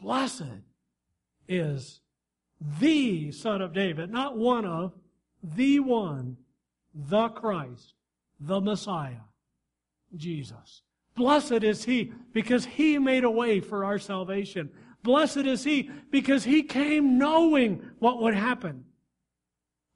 Blessed 0.00 0.62
is 1.48 1.99
the 2.60 3.32
Son 3.32 3.62
of 3.62 3.72
David, 3.72 4.10
not 4.10 4.36
one 4.36 4.64
of, 4.64 4.92
the 5.42 5.80
one, 5.80 6.36
the 6.94 7.28
Christ, 7.28 7.94
the 8.38 8.60
Messiah, 8.60 9.24
Jesus. 10.14 10.82
Blessed 11.14 11.62
is 11.62 11.84
He 11.84 12.12
because 12.32 12.64
He 12.64 12.98
made 12.98 13.24
a 13.24 13.30
way 13.30 13.60
for 13.60 13.84
our 13.84 13.98
salvation. 13.98 14.70
Blessed 15.02 15.38
is 15.38 15.64
He 15.64 15.90
because 16.10 16.44
He 16.44 16.62
came 16.62 17.18
knowing 17.18 17.90
what 17.98 18.20
would 18.22 18.34
happen. 18.34 18.84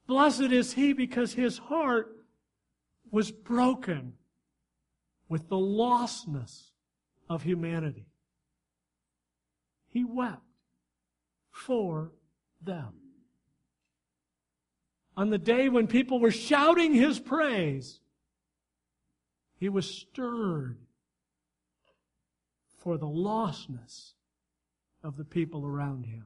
Blessed 0.07 0.51
is 0.51 0.73
He 0.73 0.93
because 0.93 1.33
His 1.33 1.57
heart 1.57 2.15
was 3.11 3.31
broken 3.31 4.13
with 5.29 5.49
the 5.49 5.55
lostness 5.55 6.71
of 7.29 7.43
humanity. 7.43 8.07
He 9.89 10.03
wept 10.03 10.41
for 11.51 12.11
them. 12.61 12.93
On 15.17 15.29
the 15.29 15.37
day 15.37 15.69
when 15.69 15.87
people 15.87 16.19
were 16.19 16.31
shouting 16.31 16.93
his 16.93 17.19
praise, 17.19 17.99
he 19.57 19.69
was 19.69 19.89
stirred 19.89 20.77
for 22.77 22.97
the 22.97 23.07
lostness 23.07 24.13
of 25.03 25.17
the 25.17 25.23
people 25.23 25.65
around 25.65 26.05
him. 26.05 26.25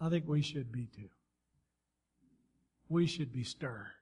I 0.00 0.08
think 0.08 0.26
we 0.26 0.40
should 0.40 0.72
be 0.72 0.86
too. 0.86 1.10
We 2.88 3.06
should 3.06 3.32
be 3.32 3.44
stirred. 3.44 3.92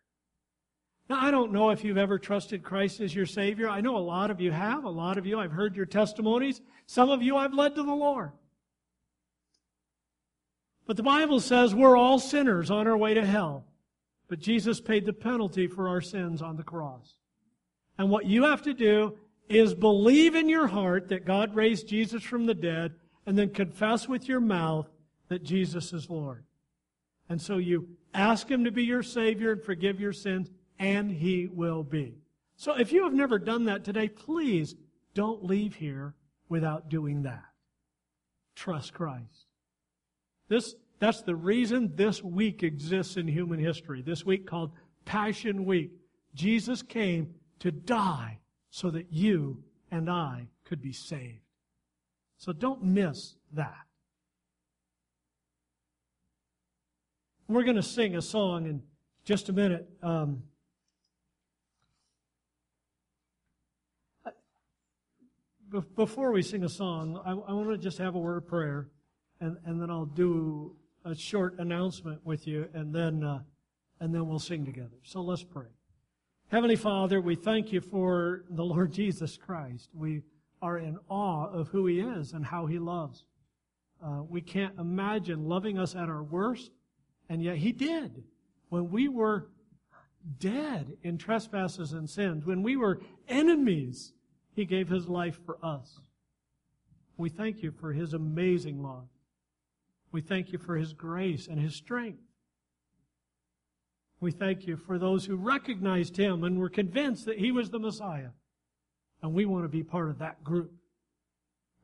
Now, 1.11 1.19
I 1.21 1.31
don't 1.31 1.53
know 1.53 1.71
if 1.71 1.85
you've 1.85 1.99
ever 1.99 2.19
trusted 2.19 2.63
Christ 2.63 3.01
as 3.01 3.15
your 3.15 3.27
Savior. 3.27 3.69
I 3.69 3.81
know 3.81 3.97
a 3.97 3.99
lot 3.99 4.31
of 4.31 4.41
you 4.41 4.53
have. 4.53 4.85
A 4.85 4.91
lot 4.91 5.19
of 5.19 5.27
you, 5.27 5.41
I've 5.41 5.53
heard 5.53 5.75
your 5.75 5.87
testimonies. 5.87 6.61
Some 6.87 7.11
of 7.11 7.23
you 7.23 7.37
I've 7.37 7.55
led 7.55 7.75
to 7.75 7.83
the 7.83 7.95
Lord. 7.95 8.33
But 10.89 10.97
the 10.97 11.03
Bible 11.03 11.39
says 11.39 11.75
we're 11.75 11.99
all 11.99 12.19
sinners 12.19 12.71
on 12.71 12.89
our 12.89 12.97
way 12.97 13.13
to 13.13 13.25
hell. 13.25 13.67
But 14.27 14.41
Jesus 14.41 14.81
paid 14.81 15.05
the 15.05 15.13
penalty 15.13 15.67
for 15.67 15.87
our 15.87 16.01
sins 16.01 16.41
on 16.41 16.57
the 16.57 16.63
cross. 16.63 17.15
And 17.99 18.09
what 18.09 18.25
you 18.25 18.45
have 18.45 18.63
to 18.63 18.73
do 18.73 19.19
is 19.51 19.75
believe 19.75 20.35
in 20.35 20.49
your 20.49 20.67
heart 20.67 21.09
that 21.09 21.27
God 21.27 21.55
raised 21.55 21.89
Jesus 21.89 22.23
from 22.23 22.47
the 22.47 22.55
dead 22.55 22.95
and 23.27 23.37
then 23.37 23.51
confess 23.51 24.09
with 24.09 24.29
your 24.29 24.41
mouth 24.41 24.89
that 25.29 25.45
Jesus 25.45 25.93
is 25.93 26.09
Lord. 26.09 26.45
And 27.29 27.41
so 27.41 27.59
you 27.59 27.89
ask 28.15 28.51
Him 28.51 28.65
to 28.65 28.71
be 28.71 28.85
your 28.85 29.03
Savior 29.03 29.53
and 29.53 29.63
forgive 29.63 30.01
your 30.01 30.15
sins, 30.15 30.51
and 30.79 31.11
He 31.11 31.49
will 31.53 31.83
be. 31.83 32.15
So 32.57 32.73
if 32.73 32.93
you 32.93 33.05
have 33.05 33.13
never 33.13 33.39
done 33.39 33.67
that 33.67 33.85
today, 33.85 34.09
please 34.09 34.75
don't 35.13 35.45
leave 35.45 35.75
here 35.75 36.15
without 36.49 36.89
doing 36.89 37.25
that. 37.25 37.45
Trust 38.55 38.95
Christ. 38.95 39.48
This, 40.49 40.75
that's 40.99 41.23
the 41.23 41.37
reason 41.37 41.93
this 41.95 42.23
week 42.23 42.63
exists 42.63 43.17
in 43.17 43.29
human 43.29 43.59
history. 43.59 44.03
This 44.03 44.25
week 44.25 44.47
called 44.47 44.73
Passion 45.05 45.65
Week. 45.65 45.93
Jesus 46.35 46.83
came 46.83 47.35
to 47.61 47.71
die 47.71 48.39
so 48.71 48.91
that 48.91 49.13
you 49.13 49.63
and 49.91 50.11
I 50.11 50.49
could 50.65 50.81
be 50.81 50.93
saved. 50.93 51.41
So 52.39 52.53
don't 52.53 52.83
miss 52.83 53.35
that. 53.53 53.85
We're 57.49 57.65
going 57.65 57.77
to 57.77 57.83
sing 57.83 58.17
a 58.17 58.23
song 58.23 58.67
in 58.67 58.83
just 59.25 59.49
a 59.49 59.53
minute. 59.53 59.89
Um, 60.03 60.43
before 65.97 66.33
we 66.33 66.43
sing 66.43 66.65
a 66.65 66.69
song, 66.69 67.21
I, 67.25 67.31
I 67.31 67.53
want 67.53 67.71
to 67.71 67.79
just 67.79 67.99
have 67.99 68.15
a 68.15 68.19
word 68.19 68.39
of 68.39 68.47
prayer 68.47 68.89
and, 69.41 69.57
and 69.65 69.81
then 69.81 69.91
I'll 69.91 70.07
do 70.07 70.75
a 71.05 71.15
short 71.15 71.59
announcement 71.59 72.25
with 72.25 72.47
you, 72.47 72.69
and 72.75 72.95
then, 72.95 73.23
uh, 73.25 73.41
and 74.01 74.15
then 74.15 74.27
we'll 74.29 74.39
sing 74.39 74.65
together. 74.65 74.97
So 75.03 75.21
let's 75.21 75.45
pray. 75.45 75.69
Heavenly 76.49 76.77
Father, 76.77 77.21
we 77.21 77.35
thank 77.35 77.73
you 77.73 77.81
for 77.81 78.45
the 78.51 78.65
Lord 78.65 78.93
Jesus 78.93 79.37
Christ. 79.37 79.91
We 79.95 80.23
are 80.61 80.79
in 80.79 80.99
awe 81.09 81.47
of 81.47 81.69
who 81.69 81.87
He 81.87 82.01
is 82.01 82.33
and 82.33 82.45
how 82.45 82.67
He 82.67 82.79
loves. 82.79 83.25
Uh, 84.03 84.23
we 84.29 84.41
can't 84.41 84.79
imagine 84.79 85.49
loving 85.49 85.79
us 85.79 85.95
at 85.95 86.09
our 86.09 86.23
worst, 86.23 86.71
and 87.29 87.43
yet 87.43 87.57
He 87.57 87.73
did. 87.73 88.25
When 88.71 88.91
we 88.91 89.09
were 89.09 89.49
dead 90.39 90.97
in 91.03 91.17
trespasses 91.19 91.93
and 91.93 92.09
sins, 92.09 92.45
when 92.45 92.63
we 92.63 92.77
were 92.77 93.01
enemies, 93.29 94.13
He 94.55 94.65
gave 94.65 94.89
His 94.89 95.09
life 95.09 95.39
for 95.45 95.59
us. 95.63 96.01
We 97.17 97.29
thank 97.29 97.63
you 97.63 97.73
for 97.73 97.93
His 97.93 98.15
amazing 98.15 98.83
love. 98.83 99.09
We 100.11 100.21
thank 100.21 100.53
you 100.53 100.59
for 100.59 100.77
His 100.77 100.93
grace 100.93 101.47
and 101.47 101.61
His 101.61 101.75
strength. 101.75 102.23
We 104.21 104.31
thank 104.33 104.67
you 104.67 104.77
for 104.77 104.99
those 104.99 105.27
who 105.27 105.37
recognized 105.37 106.17
Him 106.17 106.45
and 106.45 106.59
were 106.59 106.69
convinced 106.69 107.27
that 107.27 107.39
He 107.39 107.53
was 107.53 107.71
the 107.71 107.79
Messiah. 107.79 108.31
And 109.23 109.35
we 109.35 109.45
want 109.45 109.65
to 109.65 109.69
be 109.69 109.83
part 109.83 110.11
of 110.11 110.19
that 110.19 110.43
group. 110.43 110.73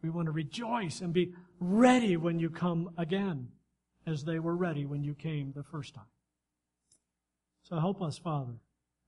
We 0.02 0.10
want 0.10 0.26
to 0.26 0.32
rejoice 0.32 1.00
and 1.00 1.12
be 1.12 1.32
ready 1.60 2.16
when 2.16 2.38
you 2.38 2.50
come 2.50 2.90
again, 2.98 3.48
as 4.06 4.24
they 4.24 4.38
were 4.38 4.56
ready 4.56 4.84
when 4.84 5.02
you 5.02 5.14
came 5.14 5.52
the 5.52 5.62
first 5.62 5.94
time. 5.94 6.04
So 7.62 7.78
help 7.78 8.02
us, 8.02 8.18
Father, 8.18 8.52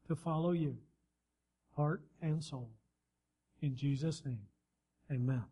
to 0.08 0.16
follow 0.16 0.52
you, 0.52 0.78
heart 1.76 2.02
and 2.22 2.42
soul. 2.42 2.70
In 3.60 3.76
Jesus' 3.76 4.24
name, 4.24 4.46
amen. 5.10 5.44